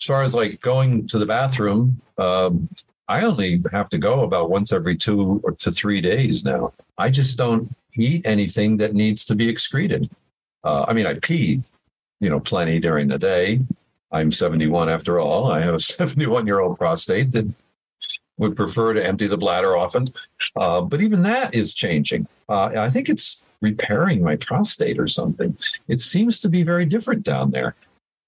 [0.00, 2.68] as far as like going to the bathroom, um,
[3.08, 6.72] I only have to go about once every two or to three days now.
[6.96, 10.10] I just don't eat anything that needs to be excreted.
[10.62, 11.62] Uh, I mean, I pee,
[12.20, 13.60] you know, plenty during the day.
[14.10, 15.50] I'm 71 after all.
[15.50, 17.46] I have a 71 year old prostate that
[18.38, 20.12] would prefer to empty the bladder often.
[20.56, 22.26] Uh, but even that is changing.
[22.48, 25.56] Uh, I think it's repairing my prostate or something.
[25.88, 27.74] It seems to be very different down there.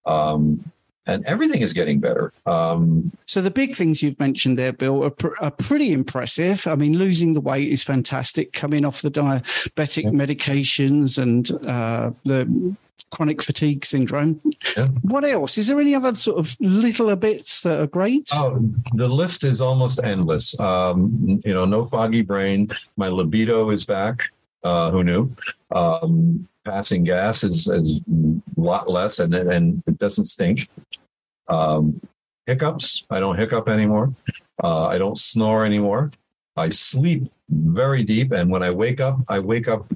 [0.07, 0.73] Um,
[1.07, 2.33] and everything is getting better.
[2.47, 6.67] Um, so the big things you've mentioned there, Bill, are, pr- are, pretty impressive.
[6.67, 8.53] I mean, losing the weight is fantastic.
[8.53, 10.11] Coming off the diabetic yeah.
[10.11, 12.77] medications and uh, the
[13.17, 14.39] chronic fatigue syndrome.
[14.77, 14.89] Yeah.
[15.01, 15.57] What else?
[15.57, 18.29] Is there any other sort of little bits that are great?
[18.35, 18.61] Oh,
[18.93, 20.59] the list is almost endless.
[20.61, 22.69] Um, you know, no foggy brain.
[22.99, 24.25] My libido is back.
[24.63, 25.35] Uh, who knew?
[25.71, 30.69] Um, passing gas is, is a lot less and, and it doesn't stink.
[31.49, 32.01] Um,
[32.45, 34.13] hiccups, I don't hiccup anymore.
[34.63, 36.11] Uh, I don't snore anymore.
[36.57, 38.33] I sleep very deep.
[38.33, 39.91] And when I wake up, I wake up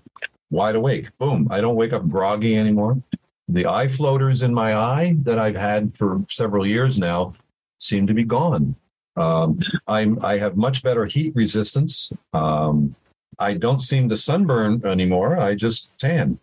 [0.50, 1.16] wide awake.
[1.18, 1.48] Boom.
[1.50, 3.00] I don't wake up groggy anymore.
[3.48, 7.34] The eye floaters in my eye that I've had for several years now
[7.80, 8.76] seem to be gone.
[9.16, 12.12] Um, I'm, I have much better heat resistance.
[12.32, 12.94] Um,
[13.38, 15.38] I don't seem to sunburn anymore.
[15.38, 16.38] I just tan,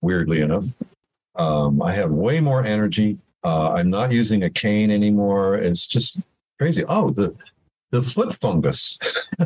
[0.00, 0.66] weirdly enough.
[1.36, 3.18] Um, I have way more energy.
[3.42, 5.56] Uh, I'm not using a cane anymore.
[5.56, 6.20] It's just
[6.58, 6.84] crazy.
[6.86, 7.34] Oh, the
[7.90, 8.98] the foot fungus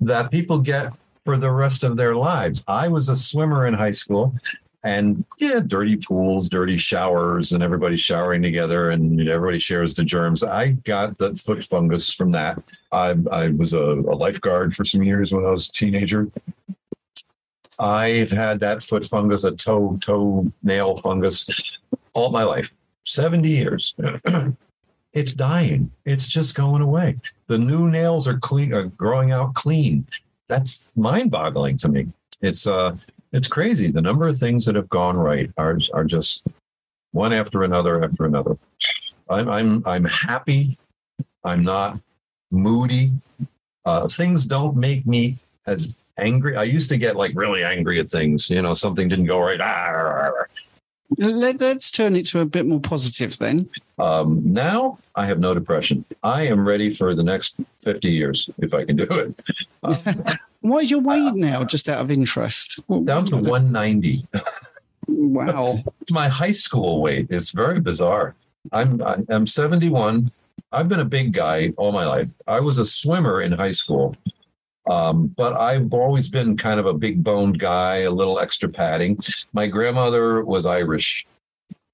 [0.00, 0.92] that people get
[1.24, 2.64] for the rest of their lives.
[2.66, 4.34] I was a swimmer in high school
[4.84, 10.42] and yeah, dirty pools, dirty showers, and everybody showering together, and everybody shares the germs.
[10.42, 12.60] I got the foot fungus from that.
[12.90, 16.28] I, I was a, a lifeguard for some years when I was a teenager.
[17.78, 21.48] I've had that foot fungus, a toe toe nail fungus,
[22.12, 23.94] all my life, seventy years.
[25.12, 25.92] it's dying.
[26.04, 27.18] It's just going away.
[27.46, 30.06] The new nails are clean, are growing out clean
[30.52, 32.08] that's mind-boggling to me.
[32.42, 32.96] It's uh,
[33.32, 33.90] it's crazy.
[33.90, 36.46] The number of things that have gone right are are just
[37.12, 38.58] one after another after another.
[39.30, 40.78] I'm I'm I'm happy.
[41.44, 41.98] I'm not
[42.50, 43.12] moody.
[43.84, 46.54] Uh, things don't make me as angry.
[46.56, 48.50] I used to get like really angry at things.
[48.50, 49.60] You know, something didn't go right.
[49.60, 50.30] Ah,
[51.18, 53.68] let, us turn it to a bit more positive then.
[53.98, 56.04] Um, now I have no depression.
[56.22, 59.34] I am ready for the next 50 years if I can do it.
[59.82, 62.78] Um, is your weight now, just out of interest?
[62.86, 64.26] What, down to 190.
[65.08, 65.78] wow.
[66.00, 67.26] It's my high school weight.
[67.30, 68.34] It's very bizarre.
[68.70, 70.30] I'm I'm 71.
[70.70, 72.28] I've been a big guy all my life.
[72.46, 74.16] I was a swimmer in high school.
[74.92, 79.18] Um, but I've always been kind of a big boned guy, a little extra padding.
[79.54, 81.26] My grandmother was Irish,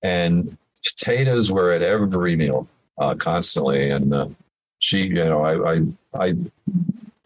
[0.03, 2.67] and potatoes were at every meal
[2.99, 3.91] uh, constantly.
[3.91, 4.29] And uh,
[4.81, 5.81] she, you know, I, I,
[6.15, 6.35] I,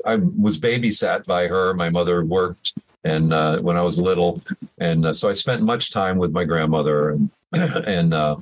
[0.04, 1.72] I, was babysat by her.
[1.72, 4.42] My mother worked, and uh, when I was little,
[4.78, 8.37] and uh, so I spent much time with my grandmother, and and uh,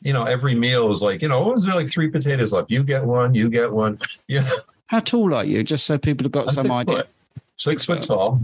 [0.00, 2.70] you know, every meal was like, you know, was there like three potatoes left?
[2.70, 4.48] You get one, you get one, yeah.
[4.88, 5.62] How tall are you?
[5.62, 6.96] Just so people have got I'm some idea.
[6.96, 7.08] Foot.
[7.56, 8.42] Six, six foot tall.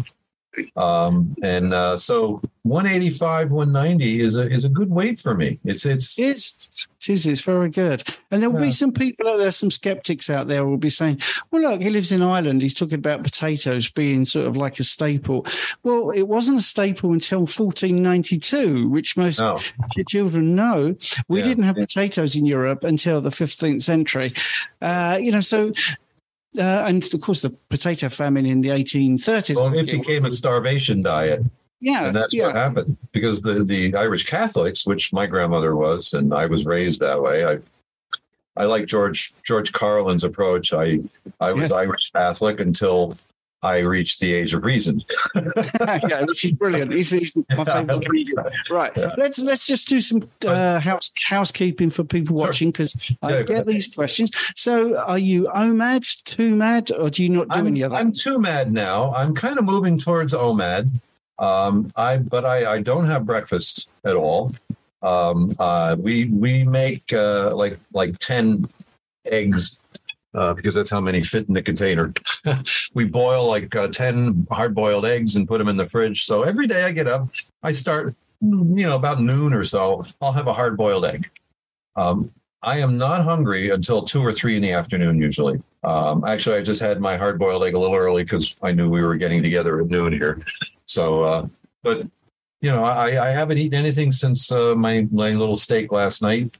[0.76, 5.59] Um, and uh, so 185, 190 is a is a good weight for me.
[5.64, 8.02] It's it's it's it is it's very good.
[8.30, 8.66] And there will yeah.
[8.66, 11.90] be some people out there, some skeptics out there will be saying, Well, look, he
[11.90, 15.46] lives in Ireland, he's talking about potatoes being sort of like a staple.
[15.83, 19.59] Well, it wasn't a staple until 1492, which most no.
[20.09, 20.96] children know.
[21.28, 21.46] We yeah.
[21.46, 21.85] didn't have yeah.
[21.85, 24.33] potatoes in Europe until the 15th century.
[24.80, 25.72] Uh, you know, so
[26.58, 29.56] uh, and of course the potato famine in the 1830s.
[29.56, 31.42] Well, it became a starvation diet.
[31.80, 32.46] Yeah, and that's yeah.
[32.46, 37.00] what happened because the the Irish Catholics, which my grandmother was, and I was raised
[37.00, 37.44] that way.
[37.44, 37.58] I
[38.56, 40.72] I like George George Carlin's approach.
[40.72, 41.00] I
[41.40, 41.76] I was yeah.
[41.76, 43.18] Irish Catholic until
[43.64, 45.03] I reached the age of reason.
[45.81, 46.92] yeah, which is brilliant.
[46.92, 48.44] He's, he's my favorite reader.
[48.70, 48.92] Right.
[48.96, 49.14] Yeah.
[49.16, 53.66] Let's let's just do some uh, house housekeeping for people watching because I yeah, get
[53.66, 54.31] these questions.
[54.55, 58.00] So, are you OMAD, too mad, or do you not do I'm, any of that?
[58.00, 59.14] I'm too mad now.
[59.14, 60.90] I'm kind of moving towards OMAD.
[61.38, 64.53] Um, I but I, I don't have breakfast at all.
[65.03, 68.68] Um, uh, we we make uh, like like ten
[69.27, 69.79] eggs
[70.34, 72.12] uh, because that's how many fit in the container.
[72.94, 76.24] we boil like uh, 10 hard boiled eggs and put them in the fridge.
[76.24, 77.28] So every day I get up,
[77.62, 81.30] I start, you know, about noon or so, I'll have a hard boiled egg.
[81.96, 85.62] Um, I am not hungry until two or three in the afternoon, usually.
[85.84, 88.88] Um, actually, I just had my hard boiled egg a little early because I knew
[88.88, 90.42] we were getting together at noon here.
[90.87, 91.46] So, uh,
[91.82, 92.06] but
[92.62, 96.56] you know, I, I, haven't eaten anything since uh, my my little steak last night,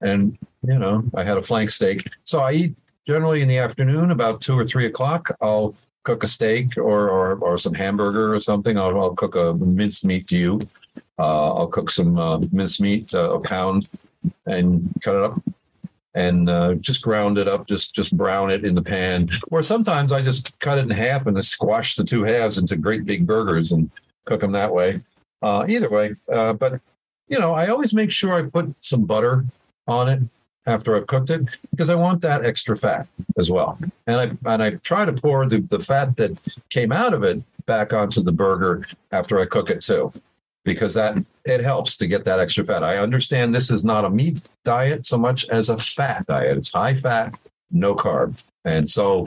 [0.00, 0.36] and
[0.66, 2.10] you know, I had a flank steak.
[2.24, 2.76] So I eat
[3.08, 7.36] generally in the afternoon, about two or three o'clock, I'll cook a steak or or,
[7.36, 8.76] or some hamburger or something.
[8.76, 10.68] I'll, I'll cook a minced meat to you.
[11.18, 13.88] Uh, I'll cook some uh, minced meat, uh, a pound,
[14.46, 15.40] and cut it up
[16.14, 19.30] and uh, just ground it up, just just brown it in the pan.
[19.50, 23.06] Or sometimes I just cut it in half and squash the two halves into great
[23.06, 23.90] big burgers and
[24.26, 25.00] cook them that way.
[25.40, 26.80] Uh, either way, uh, but
[27.26, 29.46] you know, I always make sure I put some butter
[29.86, 30.22] on it
[30.68, 33.08] after I've cooked it because I want that extra fat
[33.38, 33.78] as well.
[34.06, 36.36] And I and I try to pour the, the fat that
[36.70, 40.12] came out of it back onto the burger after I cook it too.
[40.64, 41.16] Because that
[41.46, 42.84] it helps to get that extra fat.
[42.84, 46.58] I understand this is not a meat diet so much as a fat diet.
[46.58, 47.34] It's high fat,
[47.70, 48.44] no carb.
[48.64, 49.26] And so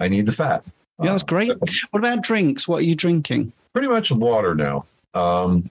[0.00, 0.64] I need the fat.
[1.00, 1.52] Yeah, that's great.
[1.58, 2.66] What about drinks?
[2.66, 3.52] What are you drinking?
[3.72, 4.84] Pretty much water now.
[5.14, 5.70] Um,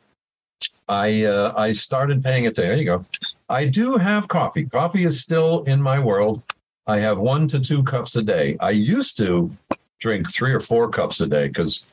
[0.87, 2.55] I uh, I started paying it.
[2.55, 3.05] There you go.
[3.49, 4.65] I do have coffee.
[4.65, 6.43] Coffee is still in my world.
[6.85, 8.57] I have one to two cups a day.
[8.59, 9.55] I used to
[9.99, 11.85] drink three or four cups a day because,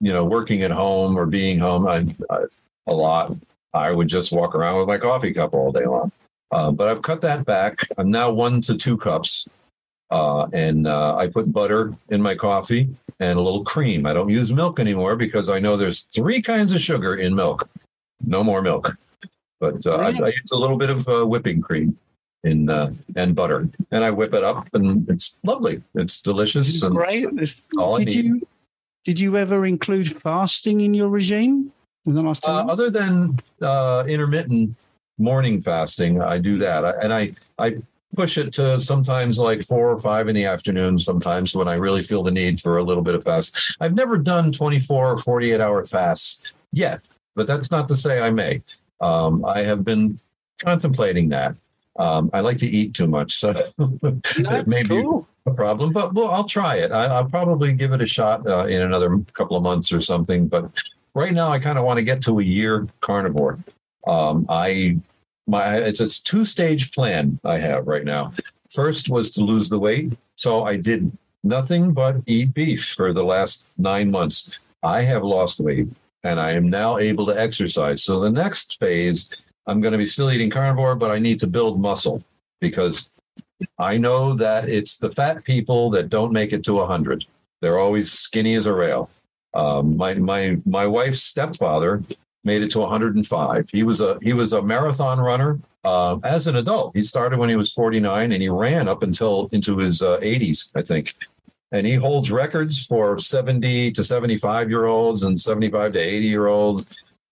[0.00, 2.44] you know, working at home or being home I, I,
[2.86, 3.36] a lot,
[3.72, 6.12] I would just walk around with my coffee cup all day long.
[6.50, 7.86] Uh, but I've cut that back.
[7.96, 9.46] I'm now one to two cups.
[10.10, 12.88] Uh, and uh, I put butter in my coffee
[13.20, 14.06] and a little cream.
[14.06, 17.68] I don't use milk anymore because I know there's three kinds of sugar in milk.
[18.26, 18.96] No more milk,
[19.60, 21.96] but uh, I, I use a little bit of uh, whipping cream
[22.42, 25.82] in uh, and butter, and I whip it up, and it's lovely.
[25.94, 26.82] It's delicious.
[26.82, 27.28] It's great.
[27.36, 27.62] It's,
[27.98, 28.46] did you
[29.04, 31.72] did you ever include fasting in your regime?
[32.06, 33.38] In the last uh, other than
[34.08, 34.74] intermittent
[35.18, 37.76] morning fasting, I do that, I, and I I
[38.16, 42.02] push it to sometimes like four or five in the afternoon, sometimes when I really
[42.02, 43.76] feel the need for a little bit of fast.
[43.80, 46.42] I've never done 24 or 48 hour fasts
[46.72, 47.06] yet,
[47.36, 48.62] but that's not to say I may.
[49.00, 50.18] Um, I have been
[50.62, 51.54] contemplating that.
[51.98, 55.20] Um, I like to eat too much, so it may cool.
[55.20, 56.92] be a problem, but well, I'll try it.
[56.92, 60.46] I, will probably give it a shot uh, in another couple of months or something.
[60.46, 60.70] But
[61.14, 63.58] right now, I kind of want to get to a year carnivore.
[64.06, 64.98] Um, I
[65.46, 68.32] my it's a two stage plan I have right now.
[68.70, 71.10] First was to lose the weight, so I did
[71.42, 74.58] nothing but eat beef for the last nine months.
[74.82, 75.88] I have lost weight,
[76.24, 78.02] and I am now able to exercise.
[78.02, 79.30] So the next phase,
[79.66, 82.22] I'm going to be still eating carnivore, but I need to build muscle
[82.60, 83.10] because
[83.78, 87.26] I know that it's the fat people that don't make it to 100.
[87.60, 89.10] They're always skinny as a rail.
[89.52, 92.02] Um, my my my wife's stepfather
[92.44, 93.68] made it to 105.
[93.70, 96.94] He was a he was a marathon runner uh, as an adult.
[96.94, 100.70] He started when he was 49, and he ran up until into his uh, 80s,
[100.74, 101.14] I think.
[101.72, 106.46] And he holds records for 70 to 75 year olds and 75 to 80 year
[106.48, 106.86] olds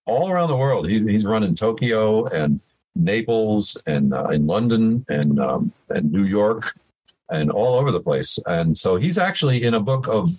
[0.07, 0.89] all around the world.
[0.89, 2.61] He, he's run in Tokyo and
[2.95, 6.74] Naples and uh, in London and um, and New York
[7.30, 8.39] and all over the place.
[8.47, 10.30] And so he's actually in a book of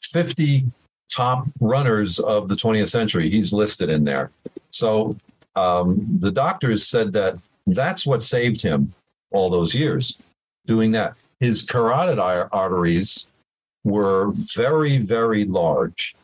[0.00, 0.66] 50
[1.10, 3.30] top runners of the 20th century.
[3.30, 4.30] He's listed in there.
[4.70, 5.16] So
[5.56, 8.94] um, the doctors said that that's what saved him
[9.30, 10.18] all those years
[10.66, 11.14] doing that.
[11.40, 13.26] His carotid arteries
[13.88, 16.14] were very, very large.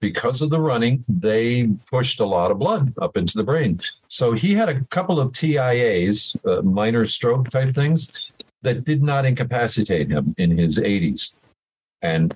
[0.00, 3.80] Because of the running, they pushed a lot of blood up into the brain.
[4.08, 8.30] So he had a couple of TIAs, uh, minor stroke type things,
[8.62, 11.34] that did not incapacitate him in his 80s.
[12.02, 12.34] And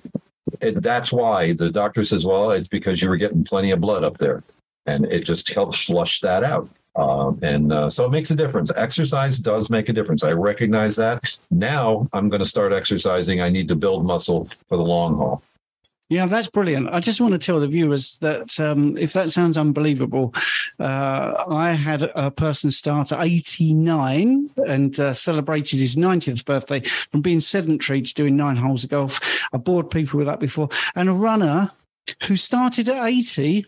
[0.61, 4.03] it, that's why the doctor says, well, it's because you were getting plenty of blood
[4.03, 4.43] up there.
[4.85, 6.69] And it just helps flush that out.
[6.95, 8.71] Um, and uh, so it makes a difference.
[8.75, 10.23] Exercise does make a difference.
[10.23, 11.23] I recognize that.
[11.51, 13.41] Now I'm going to start exercising.
[13.41, 15.43] I need to build muscle for the long haul.
[16.09, 16.89] Yeah, that's brilliant.
[16.89, 20.33] I just want to tell the viewers that um, if that sounds unbelievable,
[20.79, 27.21] uh, I had a person start at 89 and uh, celebrated his 90th birthday from
[27.21, 29.47] being sedentary to doing nine holes of golf.
[29.53, 30.69] I bored people with that before.
[30.95, 31.71] And a runner
[32.23, 33.67] who started at 80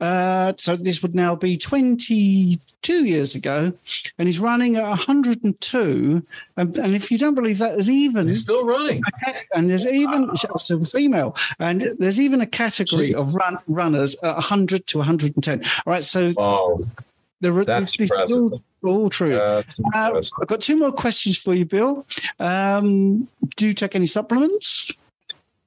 [0.00, 2.58] uh, so this would now be 22
[3.04, 3.72] years ago,
[4.18, 6.22] and he's running at 102.
[6.56, 9.02] And, and if you don't believe that, there's even he's still running,
[9.54, 14.86] and there's even so female, and there's even a category of run, runners at 100
[14.86, 15.64] to 110.
[15.64, 16.86] All right, so oh,
[17.40, 17.96] that's
[18.84, 19.36] all, true.
[19.36, 19.62] Uh,
[19.94, 22.06] I've got two more questions for you, Bill.
[22.38, 24.92] Um, do you take any supplements?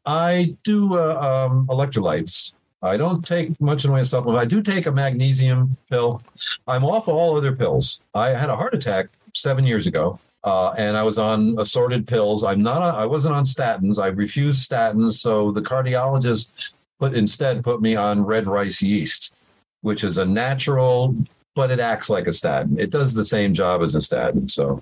[0.05, 2.53] I do uh, um, electrolytes.
[2.83, 4.41] I don't take much in the way of supplement.
[4.41, 6.21] I do take a magnesium pill.
[6.67, 7.99] I'm off all other pills.
[8.15, 12.43] I had a heart attack seven years ago, uh, and I was on assorted pills.
[12.43, 12.81] I'm not.
[12.81, 14.01] On, I wasn't on statins.
[14.01, 19.35] I refused statins, so the cardiologist put instead put me on red rice yeast,
[19.81, 21.15] which is a natural,
[21.55, 22.79] but it acts like a statin.
[22.79, 24.47] It does the same job as a statin.
[24.47, 24.81] So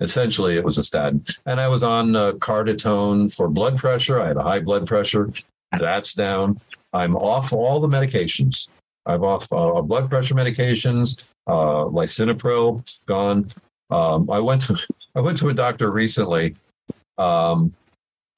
[0.00, 1.24] essentially, it was a statin.
[1.46, 4.20] And I was on uh, carditone for blood pressure.
[4.20, 5.30] I had a high blood pressure.
[5.78, 6.60] That's down.
[6.92, 8.68] I'm off all the medications.
[9.06, 13.48] I'm off uh, blood pressure medications, uh, lisinopril gone.
[13.90, 14.76] Um, I went to
[15.14, 16.56] I went to a doctor recently
[17.16, 17.72] um,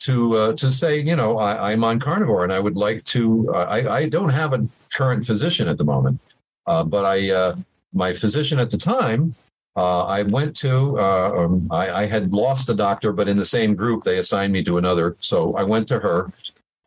[0.01, 3.53] to uh, to say, you know, I, am on carnivore and I would like to.
[3.55, 6.21] Uh, I, I don't have a current physician at the moment,
[6.67, 7.57] uh, but I uh,
[7.93, 9.35] my physician at the time
[9.77, 13.45] Uh, I went to, uh, um, I, I, had lost a doctor, but in the
[13.45, 15.17] same group, they assigned me to another.
[15.21, 16.33] So I went to her,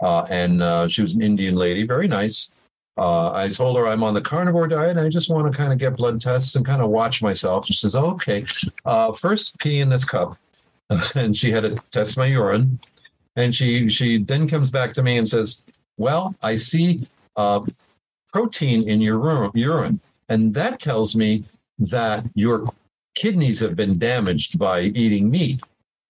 [0.03, 2.51] uh, and uh, she was an Indian lady, very nice.
[2.97, 5.79] Uh, I told her I'm on the carnivore diet I just want to kind of
[5.79, 7.65] get blood tests and kind of watch myself.
[7.65, 8.45] She says, oh, okay,
[8.85, 10.37] uh, first pee in this cup.
[11.15, 12.79] and she had to test my urine.
[13.35, 15.63] And she, she then comes back to me and says,
[15.97, 19.99] well, I see protein in your urine.
[20.29, 21.45] And that tells me
[21.79, 22.71] that your
[23.15, 25.61] kidneys have been damaged by eating meat.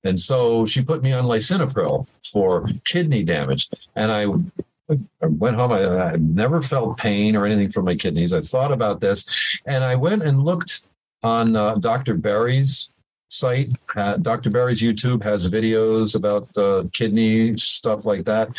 [0.03, 3.69] And so she put me on lisinopril for kidney damage.
[3.95, 4.25] And I
[5.21, 5.71] went home.
[5.71, 8.33] I, I never felt pain or anything from my kidneys.
[8.33, 9.29] I thought about this,
[9.65, 10.81] and I went and looked
[11.23, 12.15] on uh, Dr.
[12.15, 12.89] Berry's
[13.29, 13.73] site.
[13.95, 14.49] Uh, Dr.
[14.49, 18.49] Berry's YouTube has videos about uh, kidney stuff like that,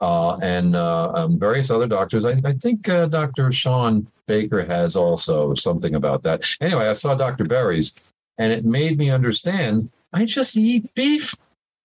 [0.00, 2.24] uh, and uh, um, various other doctors.
[2.24, 3.52] I, I think uh, Dr.
[3.52, 6.44] Shawn Baker has also something about that.
[6.60, 7.44] Anyway, I saw Dr.
[7.44, 7.94] Berry's,
[8.38, 9.90] and it made me understand.
[10.14, 11.34] I just eat beef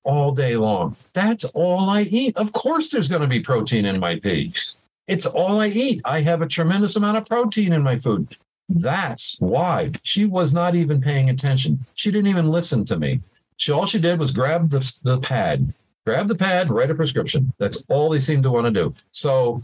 [0.04, 0.96] all day long.
[1.14, 2.38] That's all I eat.
[2.38, 4.54] Of course, there's going to be protein in my pee.
[5.08, 6.02] It's all I eat.
[6.06, 8.38] I have a tremendous amount of protein in my food.
[8.70, 11.88] That's why she was not even paying attention.
[11.96, 13.22] She didn't even listen to me.
[13.58, 15.74] She all she did was grab the, the pad,
[16.06, 17.52] grab the pad, write a prescription.
[17.58, 18.94] That's all they seemed to want to do.
[19.12, 19.64] So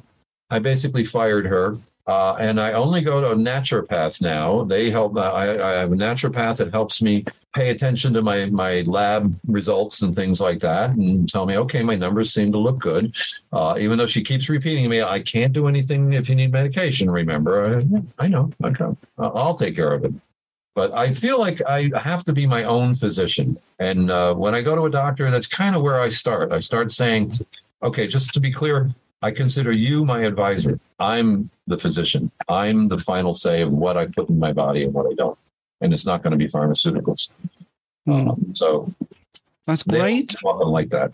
[0.49, 1.75] I basically fired her
[2.07, 4.63] uh, and I only go to a naturopath now.
[4.63, 5.17] They help.
[5.17, 7.25] Uh, I, I, have a naturopath that helps me
[7.55, 11.81] pay attention to my my lab results and things like that, and tell me, okay,
[11.81, 13.15] my numbers seem to look good.
[13.51, 17.09] Uh, even though she keeps repeating me, I can't do anything if you need medication.
[17.09, 17.79] Remember,
[18.19, 18.51] I, I know.
[18.63, 18.85] Okay,
[19.17, 20.13] I'll take care of it.
[20.75, 24.61] But I feel like I have to be my own physician, and uh, when I
[24.61, 26.51] go to a doctor, that's kind of where I start.
[26.51, 27.33] I start saying,
[27.81, 28.93] okay, just to be clear,
[29.23, 30.79] I consider you my advisor.
[30.99, 32.31] I'm the physician.
[32.47, 35.37] I'm the final say of what I put in my body and what I don't.
[35.81, 37.29] And it's not going to be pharmaceuticals.
[38.05, 38.29] Hmm.
[38.29, 38.93] Um, so
[39.67, 40.35] that's great.
[40.43, 41.13] Often like that.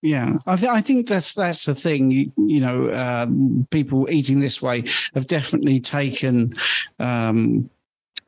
[0.00, 2.12] Yeah, I, th- I, think that's that's the thing.
[2.12, 4.84] You, you know, um, people eating this way
[5.14, 6.54] have definitely taken
[7.00, 7.68] um,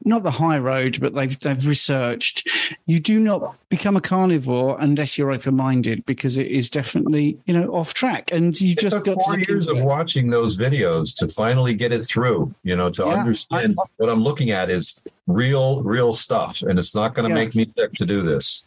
[0.05, 2.49] not the high road, but they've they've researched.
[2.87, 7.55] You do not become a carnivore unless you're open minded, because it is definitely you
[7.55, 11.29] know off track, and you it just got four years of watching those videos to
[11.29, 12.55] finally get it through.
[12.63, 16.79] You know, to yeah, understand I'm, what I'm looking at is real, real stuff, and
[16.79, 17.55] it's not going to yes.
[17.55, 18.65] make me sick to do this.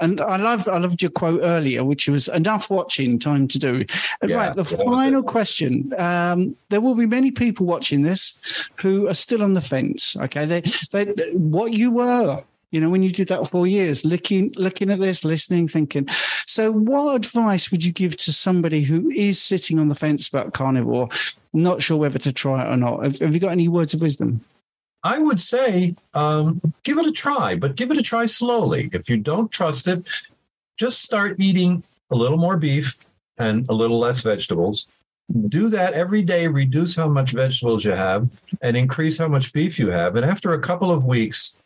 [0.00, 3.84] And I loved I loved your quote earlier, which was enough watching, time to do.
[4.26, 5.92] Yeah, right, the final question.
[5.98, 10.16] Um, there will be many people watching this who are still on the fence.
[10.16, 12.42] Okay, they, they, what you were
[12.74, 16.08] you know, when you did that four years, looking looking at this, listening, thinking.
[16.44, 20.54] So, what advice would you give to somebody who is sitting on the fence about
[20.54, 21.08] carnivore,
[21.52, 23.04] not sure whether to try it or not?
[23.04, 24.44] Have, have you got any words of wisdom?
[25.04, 28.88] I would say um, give it a try, but give it a try slowly.
[28.92, 30.06] If you don't trust it,
[30.78, 32.98] just start eating a little more beef
[33.36, 34.88] and a little less vegetables.
[35.48, 38.28] Do that every day, reduce how much vegetables you have
[38.62, 40.16] and increase how much beef you have.
[40.16, 41.56] And after a couple of weeks,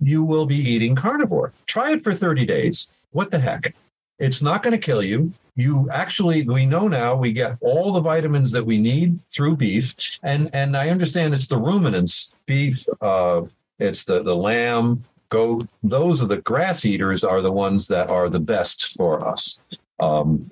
[0.00, 1.52] you will be eating carnivore.
[1.66, 2.88] Try it for 30 days.
[3.12, 3.74] What the heck?
[4.18, 8.00] It's not going to kill you you actually we know now we get all the
[8.00, 9.94] vitamins that we need through beef.
[10.22, 13.42] And and i understand it's the ruminants beef uh
[13.78, 15.68] it's the the lamb goat.
[15.82, 19.58] Those are the grass eaters are the ones that are the best for us.
[19.98, 20.50] Um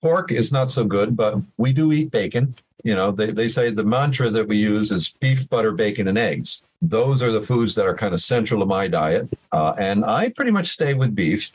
[0.00, 2.54] pork is not so good but we do eat bacon.
[2.84, 6.18] You know they, they say the mantra that we use is beef butter bacon and
[6.18, 6.62] eggs.
[6.80, 9.28] Those are the foods that are kind of central to my diet.
[9.52, 11.52] Uh, and i pretty much stay with beef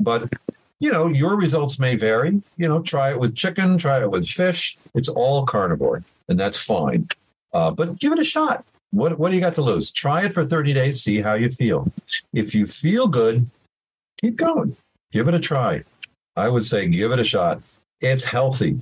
[0.00, 0.32] but
[0.80, 2.42] you know, your results may vary.
[2.56, 4.76] You know, try it with chicken, try it with fish.
[4.94, 7.08] It's all carnivore, and that's fine.
[7.52, 8.64] Uh, but give it a shot.
[8.90, 9.90] What what do you got to lose?
[9.90, 11.92] Try it for 30 days, see how you feel.
[12.32, 13.48] If you feel good,
[14.20, 14.76] keep going.
[15.12, 15.84] Give it a try.
[16.34, 17.60] I would say give it a shot.
[18.00, 18.80] It's healthy.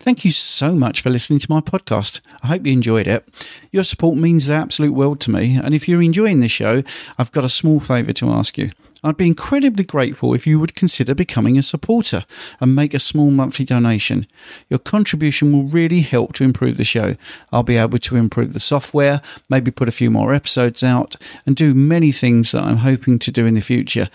[0.00, 2.20] Thank you so much for listening to my podcast.
[2.42, 3.26] I hope you enjoyed it.
[3.70, 5.56] Your support means the absolute world to me.
[5.56, 6.82] And if you're enjoying the show,
[7.16, 8.72] I've got a small favour to ask you.
[9.04, 12.24] I'd be incredibly grateful if you would consider becoming a supporter
[12.58, 14.26] and make a small monthly donation.
[14.70, 17.16] Your contribution will really help to improve the show.
[17.52, 21.54] I'll be able to improve the software, maybe put a few more episodes out, and
[21.54, 24.08] do many things that I'm hoping to do in the future.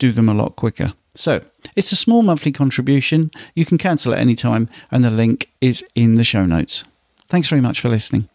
[0.00, 0.94] Do them a lot quicker.
[1.14, 1.42] So,
[1.76, 3.30] it's a small monthly contribution.
[3.54, 6.82] You can cancel at any time, and the link is in the show notes.
[7.28, 8.28] Thanks very much for listening.